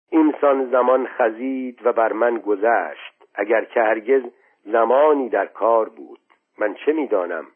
اینسان 0.09 0.69
زمان 0.69 1.07
خزید 1.07 1.85
و 1.85 1.93
بر 1.93 2.13
من 2.13 2.37
گذشت 2.37 3.13
اگر 3.35 3.63
که 3.63 3.81
هرگز 3.81 4.23
زمانی 4.65 5.29
در 5.29 5.45
کار 5.45 5.89
بود. 5.89 6.19
من 6.57 6.73
چه 6.73 6.93
می‌دانم؟ 6.93 7.47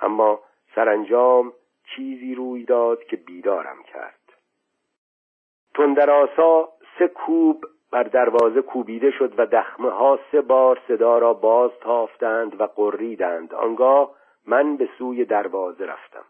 اما 0.00 0.40
سرانجام 0.74 1.52
چیزی 1.96 2.34
روی 2.34 2.64
داد 2.64 3.04
که 3.04 3.16
بیدارم 3.16 3.82
کرد. 3.82 4.20
تندراسا 5.74 6.68
سه 6.98 7.08
کوب 7.08 7.64
بر 7.90 8.02
دروازه 8.02 8.62
کوبیده 8.62 9.10
شد 9.10 9.34
و 9.38 9.46
دخمه 9.46 9.90
ها 9.90 10.18
سه 10.32 10.40
بار 10.40 10.80
صدا 10.88 11.18
را 11.18 11.34
باز 11.34 11.70
تافتند 11.80 12.60
و 12.60 12.66
قریدند. 12.66 13.54
آنگاه 13.54 14.10
من 14.46 14.76
به 14.76 14.88
سوی 14.98 15.24
دروازه 15.24 15.86
رفتم. 15.86 16.24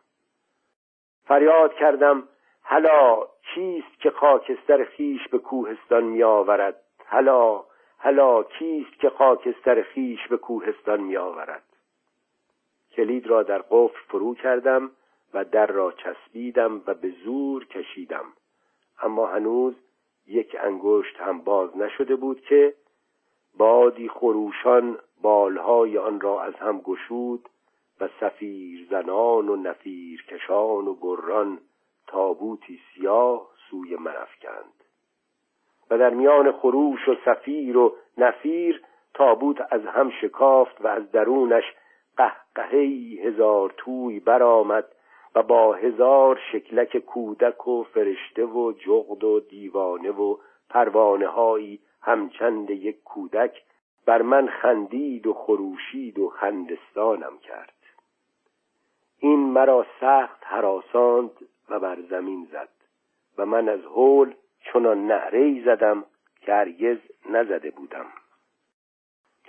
فریاد 1.24 1.74
کردم 1.74 2.28
هلا 2.68 3.26
کیست 3.54 4.00
که 4.00 4.10
خاکستر 4.10 4.84
خیش 4.84 5.28
به 5.28 5.38
کوهستان 5.38 6.04
می 6.04 6.22
آورد 6.22 6.80
هلا 7.06 7.64
هلا 7.98 8.42
کیست 8.42 9.00
که 9.00 9.10
خاکستر 9.10 9.82
خیش 9.82 10.28
به 10.28 10.36
کوهستان 10.36 11.00
می 11.00 11.16
آورد 11.16 11.62
کلید 12.92 13.26
را 13.26 13.42
در 13.42 13.58
قفل 13.70 13.98
فرو 14.08 14.34
کردم 14.34 14.90
و 15.34 15.44
در 15.44 15.66
را 15.66 15.92
چسبیدم 15.92 16.82
و 16.86 16.94
به 16.94 17.12
زور 17.24 17.64
کشیدم. 17.64 18.24
اما 19.02 19.26
هنوز 19.26 19.74
یک 20.26 20.56
انگشت 20.60 21.16
هم 21.16 21.40
باز 21.40 21.76
نشده 21.76 22.16
بود 22.16 22.40
که 22.40 22.74
بادی 23.58 24.08
خروشان 24.08 24.98
بالهای 25.22 25.98
آن 25.98 26.20
را 26.20 26.42
از 26.42 26.54
هم 26.54 26.80
گشود 26.80 27.48
و 28.00 28.08
سفیر 28.20 28.86
زنان 28.90 29.48
و 29.48 29.56
نفیر 29.56 30.24
کشان 30.24 30.88
و 30.88 30.96
گران 31.00 31.58
تابوتی 32.06 32.80
سیاه 32.94 33.46
سوی 33.70 33.96
من 33.96 34.16
افکند. 34.16 34.72
و 35.90 35.98
در 35.98 36.10
میان 36.10 36.52
خروش 36.52 37.08
و 37.08 37.14
سفیر 37.24 37.76
و 37.76 37.96
نفیر 38.18 38.82
تابوت 39.14 39.56
از 39.70 39.86
هم 39.86 40.10
شکافت 40.10 40.80
و 40.80 40.86
از 40.88 41.10
درونش 41.10 41.64
قهقهی 42.16 43.18
هزار 43.18 43.74
توی 43.76 44.20
برآمد 44.20 44.84
و 45.34 45.42
با 45.42 45.74
هزار 45.74 46.40
شکلک 46.52 46.96
کودک 46.96 47.68
و 47.68 47.82
فرشته 47.82 48.44
و 48.44 48.72
جغد 48.72 49.24
و 49.24 49.40
دیوانه 49.40 50.10
و 50.10 50.36
پروانه 50.70 51.26
هایی 51.26 51.80
همچند 52.02 52.70
یک 52.70 53.02
کودک 53.04 53.62
بر 54.06 54.22
من 54.22 54.46
خندید 54.46 55.26
و 55.26 55.34
خروشید 55.34 56.18
و 56.18 56.28
خندستانم 56.28 57.38
کرد. 57.38 57.72
این 59.18 59.38
مرا 59.38 59.86
سخت 60.00 60.44
حراساند 60.44 61.30
و 61.70 61.78
بر 61.78 61.98
زمین 62.10 62.48
زد. 62.52 62.68
و 63.38 63.46
من 63.46 63.68
از 63.68 63.80
حول 63.80 64.34
چنان 64.60 65.06
نعره 65.06 65.64
زدم 65.64 66.04
که 66.40 66.52
هرگز 66.54 66.98
نزده 67.30 67.70
بودم. 67.70 68.06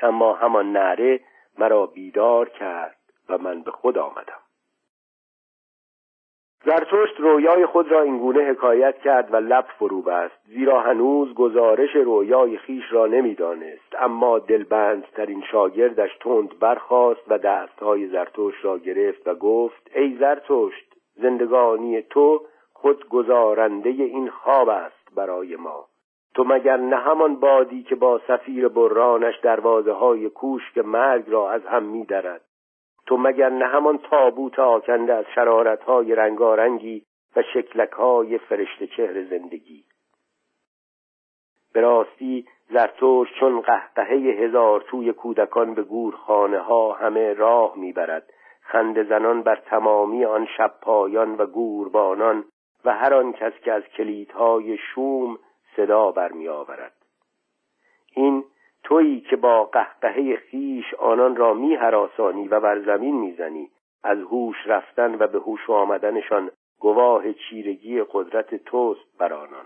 اما 0.02 0.34
همان 0.34 0.72
نعره 0.72 1.20
مرا 1.58 1.86
بیدار 1.86 2.50
کرد 2.50 2.98
و 3.30 3.38
من 3.38 3.62
به 3.62 3.72
خود 3.72 3.98
آمدم. 3.98 4.40
زرتشت 6.66 7.20
رویای 7.20 7.66
خود 7.66 7.92
را 7.92 8.02
اینگونه 8.02 8.40
حکایت 8.40 8.98
کرد 8.98 9.34
و 9.34 9.38
لب 9.38 9.66
فرو 9.80 10.02
بست 10.02 10.40
زیرا 10.46 10.82
هنوز 10.82 11.34
گزارش 11.34 11.96
رویای 11.96 12.58
خیش 12.58 12.84
را 12.92 13.06
نمی‌دانست. 13.06 13.96
اما 14.00 14.40
دلبندترین 14.40 15.44
شاگردش 15.52 16.18
تند 16.20 16.60
برخاست 16.60 17.22
و 17.28 17.38
دستهای 17.38 18.08
زرتشت 18.08 18.66
را 18.66 18.78
گرفت 18.78 19.28
و 19.28 19.36
گفت 19.36 19.92
ای 19.96 20.18
زرتشت 20.20 20.87
زندگانی 21.22 22.02
تو 22.02 22.42
خود 22.74 23.10
گزارنده 23.10 23.90
این 23.90 24.30
خواب 24.30 24.70
است 24.70 25.16
برای 25.16 25.56
ما. 25.56 25.86
تو 26.36 26.44
مگر 26.44 26.78
نه 26.78 26.96
همان 26.96 27.36
بادی 27.36 27.84
که 27.84 27.96
با 27.96 28.22
سفیر 28.28 28.68
برانش 28.68 29.40
دروازه 29.44 29.92
های 29.92 30.30
کوشک 30.30 30.78
مرگ 30.78 31.30
را 31.30 31.52
از 31.52 31.66
هم 31.66 31.84
میدرد؟ 31.84 32.42
تو 33.06 33.18
مگر 33.18 33.50
نه 33.50 33.66
همان 33.66 33.98
تابوت 33.98 34.60
آکنده 34.60 35.14
از 35.14 35.26
شرارت 35.36 35.84
های 35.84 36.16
رنگارنگی 36.16 37.06
و 37.36 37.44
شکلک 37.54 37.92
های 37.92 38.38
فرشته 38.38 38.88
چهر 38.88 39.24
زندگی؟ 39.24 39.84
به 41.74 41.82
راستی 41.82 42.46
زرتوش 42.70 43.28
چون 43.40 43.62
قهقهه 43.62 44.16
هزار 44.16 44.82
توی 44.82 45.14
کودکان 45.14 45.74
به 45.74 45.84
گورخانه 45.84 46.60
ها 46.60 46.94
همه 46.94 47.34
راه 47.34 47.78
می‌برد. 47.78 48.34
خنده 48.68 49.04
زنان 49.04 49.42
بر 49.42 49.56
تمامی 49.56 50.26
آن 50.26 50.48
شب 50.58 50.74
پایان 50.82 51.36
و 51.36 51.46
گوربانان 51.46 52.46
و 52.86 52.94
هر 52.94 53.14
آن 53.14 53.34
کس 53.34 53.54
که 53.54 53.74
از 53.74 53.84
کلیدهای 53.84 54.78
شوم 54.78 55.40
صدا 55.76 56.12
برمی 56.12 56.48
آورد 56.48 56.94
این 58.16 58.44
تویی 58.84 59.22
که 59.22 59.36
با 59.36 59.64
قهقهه 59.64 60.36
خیش 60.36 60.94
آنان 60.94 61.36
را 61.36 61.54
می 61.54 61.76
هراسانی 61.76 62.48
و 62.48 62.60
بر 62.60 62.80
زمین 62.80 63.16
می‌زنی 63.16 63.70
از 64.04 64.18
هوش 64.22 64.56
رفتن 64.66 65.16
و 65.16 65.28
به 65.28 65.40
هوش 65.40 65.70
آمدنشان 65.70 66.52
گواه 66.80 67.34
چیرگی 67.34 68.04
قدرت 68.12 68.56
توست 68.56 69.18
بر 69.20 69.34
آنان. 69.34 69.66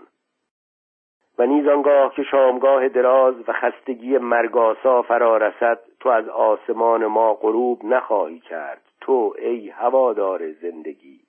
و 1.38 1.46
نیز 1.46 1.68
آنگاه 1.68 2.14
که 2.14 2.22
شامگاه 2.22 2.88
دراز 2.88 3.34
و 3.48 3.52
خستگی 3.52 4.18
مرگاسا 4.18 5.02
فرا 5.02 5.36
رسد 5.36 5.78
تو 6.00 6.08
از 6.08 6.28
آسمان 6.28 7.06
ما 7.06 7.34
غروب 7.34 7.84
نخواهی 7.84 8.40
کرد. 8.40 8.91
تو 9.02 9.34
ای 9.38 9.68
هوادار 9.68 10.52
زندگی. 10.52 11.20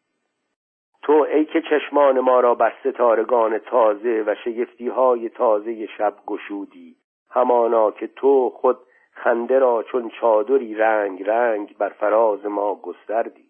تو 1.02 1.14
ای 1.14 1.46
که 1.46 1.62
چشمان 1.62 2.20
ما 2.20 2.40
را 2.40 2.56
بر 2.56 2.74
ستارگان 2.84 3.58
تازه 3.58 4.24
و 4.28 4.36
شگفتی 4.46 4.88
های 4.88 5.30
تازه 5.30 5.88
شب 5.88 6.14
گشودی. 6.28 6.96
همانا 7.30 7.92
که 7.92 8.08
تو 8.08 8.50
خود 8.50 8.78
خنده 9.12 9.60
را 9.60 9.84
چون 9.84 10.10
چادری 10.10 10.76
رنگ 10.76 11.24
رنگ 11.30 11.78
بر 11.78 11.90
فراز 11.90 12.46
ما 12.46 12.76
گستردی. 12.76 13.50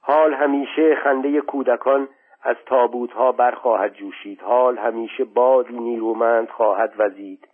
حال 0.00 0.34
همیشه 0.34 0.94
خنده 0.94 1.40
کودکان 1.40 2.08
از 2.42 2.56
تابوت 2.66 3.12
ها 3.12 3.32
برخواهد 3.32 3.94
جوشید. 3.94 4.40
حال 4.40 4.78
همیشه 4.78 5.24
بادی 5.24 5.78
نیرومند 5.78 6.48
خواهد 6.48 6.94
وزید. 6.98 7.48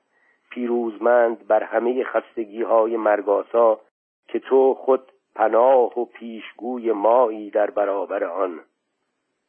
پیروزمند 0.51 1.47
بر 1.47 1.63
همه 1.63 2.05
خستگی 2.05 2.63
های 2.63 2.97
مرگاسا 2.97 3.81
که 4.29 4.39
تو 4.39 4.75
خود 4.75 5.13
پناه 5.35 6.01
و 6.01 6.05
پیشگوی 6.05 6.93
مایی 6.93 7.51
در 7.51 7.71
برابر 7.71 8.25
آن. 8.25 8.61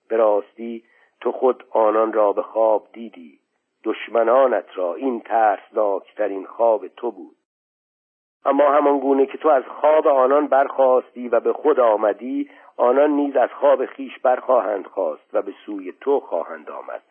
به 0.09 0.17
راستی 0.17 0.83
تو 1.21 1.31
خود 1.31 1.63
آنان 1.71 2.13
را 2.13 2.33
به 2.33 2.41
خواب 2.41 2.87
دیدی. 2.93 3.39
دشمنانت 3.83 4.65
را 4.75 4.95
این 4.95 5.19
ترسناکترین 5.19 6.45
خواب 6.45 6.87
تو 6.87 7.11
بود. 7.11 7.35
اما 8.45 8.71
همان 8.71 8.99
گونه 8.99 9.25
که 9.25 9.37
تو 9.37 9.49
از 9.49 9.63
خواب 9.63 10.07
آنان 10.07 10.47
برخواستی 10.47 11.27
و 11.27 11.39
به 11.39 11.53
خود 11.53 11.79
آمدی 11.79 12.49
آنان 12.77 13.09
نیز 13.09 13.35
از 13.35 13.49
خواب 13.49 13.85
خیش 13.85 14.19
برخواهند 14.19 14.87
خواست 14.87 15.29
و 15.33 15.41
به 15.41 15.53
سوی 15.65 15.93
تو 16.01 16.19
خواهند 16.19 16.69
آمد. 16.69 17.03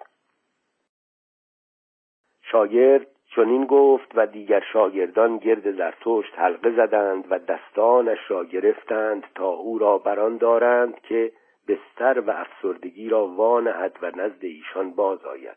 شاگرد 2.42 3.06
چنین 3.36 3.66
گفت 3.66 4.12
و 4.14 4.26
دیگر 4.26 4.62
شاگردان 4.72 5.38
گرد 5.38 5.70
زرتشت 5.70 6.38
حلقه 6.38 6.70
زدند 6.70 7.24
و 7.30 7.38
دستانش 7.38 8.18
را 8.28 8.44
گرفتند 8.44 9.24
تا 9.34 9.48
او 9.48 9.78
را 9.78 9.98
بران 9.98 10.36
دارند 10.36 11.00
که 11.00 11.32
بستر 11.68 12.20
و 12.20 12.30
افسردگی 12.30 13.08
را 13.08 13.26
وانهد 13.26 13.98
و 14.02 14.06
نزد 14.06 14.44
ایشان 14.44 14.90
باز 14.90 15.24
آید. 15.24 15.56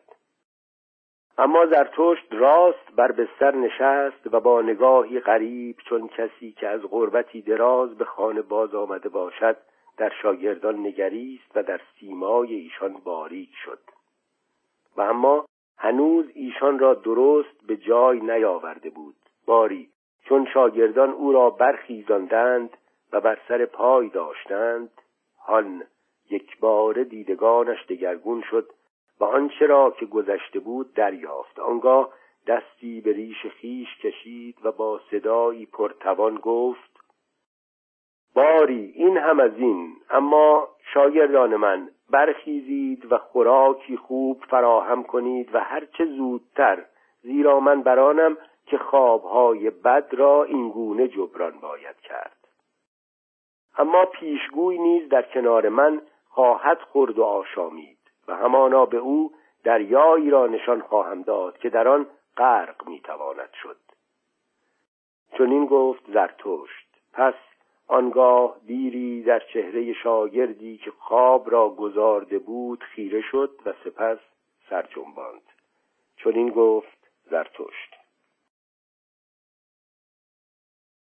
اما 1.38 1.66
زرتشت 1.66 2.26
راست 2.30 2.92
بر 2.96 3.12
بستر 3.12 3.54
نشست 3.54 4.34
و 4.34 4.40
با 4.40 4.62
نگاهی 4.62 5.20
غریب 5.20 5.76
چون 5.88 6.08
کسی 6.08 6.52
که 6.52 6.68
از 6.68 6.80
غربتی 6.90 7.42
دراز 7.42 7.98
به 7.98 8.04
خانه 8.04 8.42
باز 8.42 8.74
آمده 8.74 9.08
باشد 9.08 9.56
در 9.96 10.12
شاگردان 10.22 10.78
نگریست 10.78 11.50
و 11.54 11.62
در 11.62 11.80
سیمای 12.00 12.54
ایشان 12.54 12.92
باریک 13.04 13.50
شد. 13.64 13.78
و 14.96 15.00
اما 15.00 15.46
هنوز 15.78 16.26
ایشان 16.34 16.78
را 16.78 16.94
درست 16.94 17.66
به 17.66 17.76
جای 17.76 18.20
نیاورده 18.20 18.90
بود. 18.90 19.14
باری 19.46 19.88
چون 20.24 20.46
شاگردان 20.54 21.10
او 21.10 21.32
را 21.32 21.50
برخیزاندند 21.50 22.70
و 23.12 23.20
بر 23.20 23.38
سر 23.48 23.64
پای 23.64 24.08
داشتند 24.08 24.90
هان 25.46 25.82
یک 26.30 26.58
بار 26.60 27.02
دیدگانش 27.02 27.86
دگرگون 27.88 28.42
شد 28.50 28.70
و 29.20 29.24
آنچه 29.24 29.66
را 29.66 29.90
که 29.90 30.06
گذشته 30.06 30.58
بود 30.58 30.94
دریافت. 30.94 31.58
آنگاه 31.58 32.12
دستی 32.46 33.00
به 33.00 33.12
ریش 33.12 33.46
خیش 33.46 33.96
کشید 34.02 34.56
و 34.62 34.72
با 34.72 35.00
صدایی 35.10 35.66
پرتوان 35.66 36.34
گفت 36.34 37.00
باری 38.34 38.92
این 38.94 39.16
هم 39.16 39.40
از 39.40 39.56
این 39.56 39.96
اما 40.10 40.68
شاگردان 40.94 41.56
من 41.56 41.90
برخیزید 42.10 43.12
و 43.12 43.18
خوراکی 43.18 43.96
خوب 43.96 44.44
فراهم 44.50 45.02
کنید 45.02 45.54
و 45.54 45.60
هرچه 45.60 46.04
زودتر. 46.04 46.84
زیرا 47.22 47.60
من 47.60 47.82
برانم 47.82 48.36
که 48.66 48.78
خوابهای 48.78 49.70
بد 49.70 50.08
را 50.12 50.44
اینگونه 50.44 51.08
جبران 51.08 51.58
باید 51.60 51.96
کرد. 51.96 52.36
اما 53.78 54.04
پیشگوی 54.04 54.78
نیز 54.78 55.08
در 55.08 55.22
کنار 55.22 55.68
من 55.68 56.02
خواهد 56.28 56.80
خورد 56.80 57.18
و 57.18 57.24
آشامید 57.24 57.98
و 58.28 58.36
همانا 58.36 58.86
به 58.86 58.96
او 58.96 59.32
دریایی 59.64 60.30
را 60.30 60.46
نشان 60.46 60.80
خواهم 60.80 61.22
داد 61.22 61.58
که 61.58 61.70
در 61.70 61.88
آن 61.88 62.06
غرق 62.36 62.88
می‌تواند 62.88 63.50
شد. 63.62 63.76
چون 65.36 65.50
این 65.50 65.66
گفت 65.66 66.02
زرتشت. 66.12 66.88
پس 67.12 67.34
آنگاه 67.88 68.56
دیری 68.66 69.22
در 69.22 69.42
چهره 69.52 69.92
شاگردی 69.92 70.76
که 70.76 70.90
خواب 70.90 71.50
را 71.50 71.68
گذارده 71.68 72.38
بود 72.38 72.84
خیره 72.84 73.20
شد 73.20 73.50
و 73.66 73.72
سپس 73.84 74.18
سر 74.70 74.82
چون 76.16 76.34
این 76.34 76.48
گفت 76.48 76.98
زرتشت. 77.30 77.97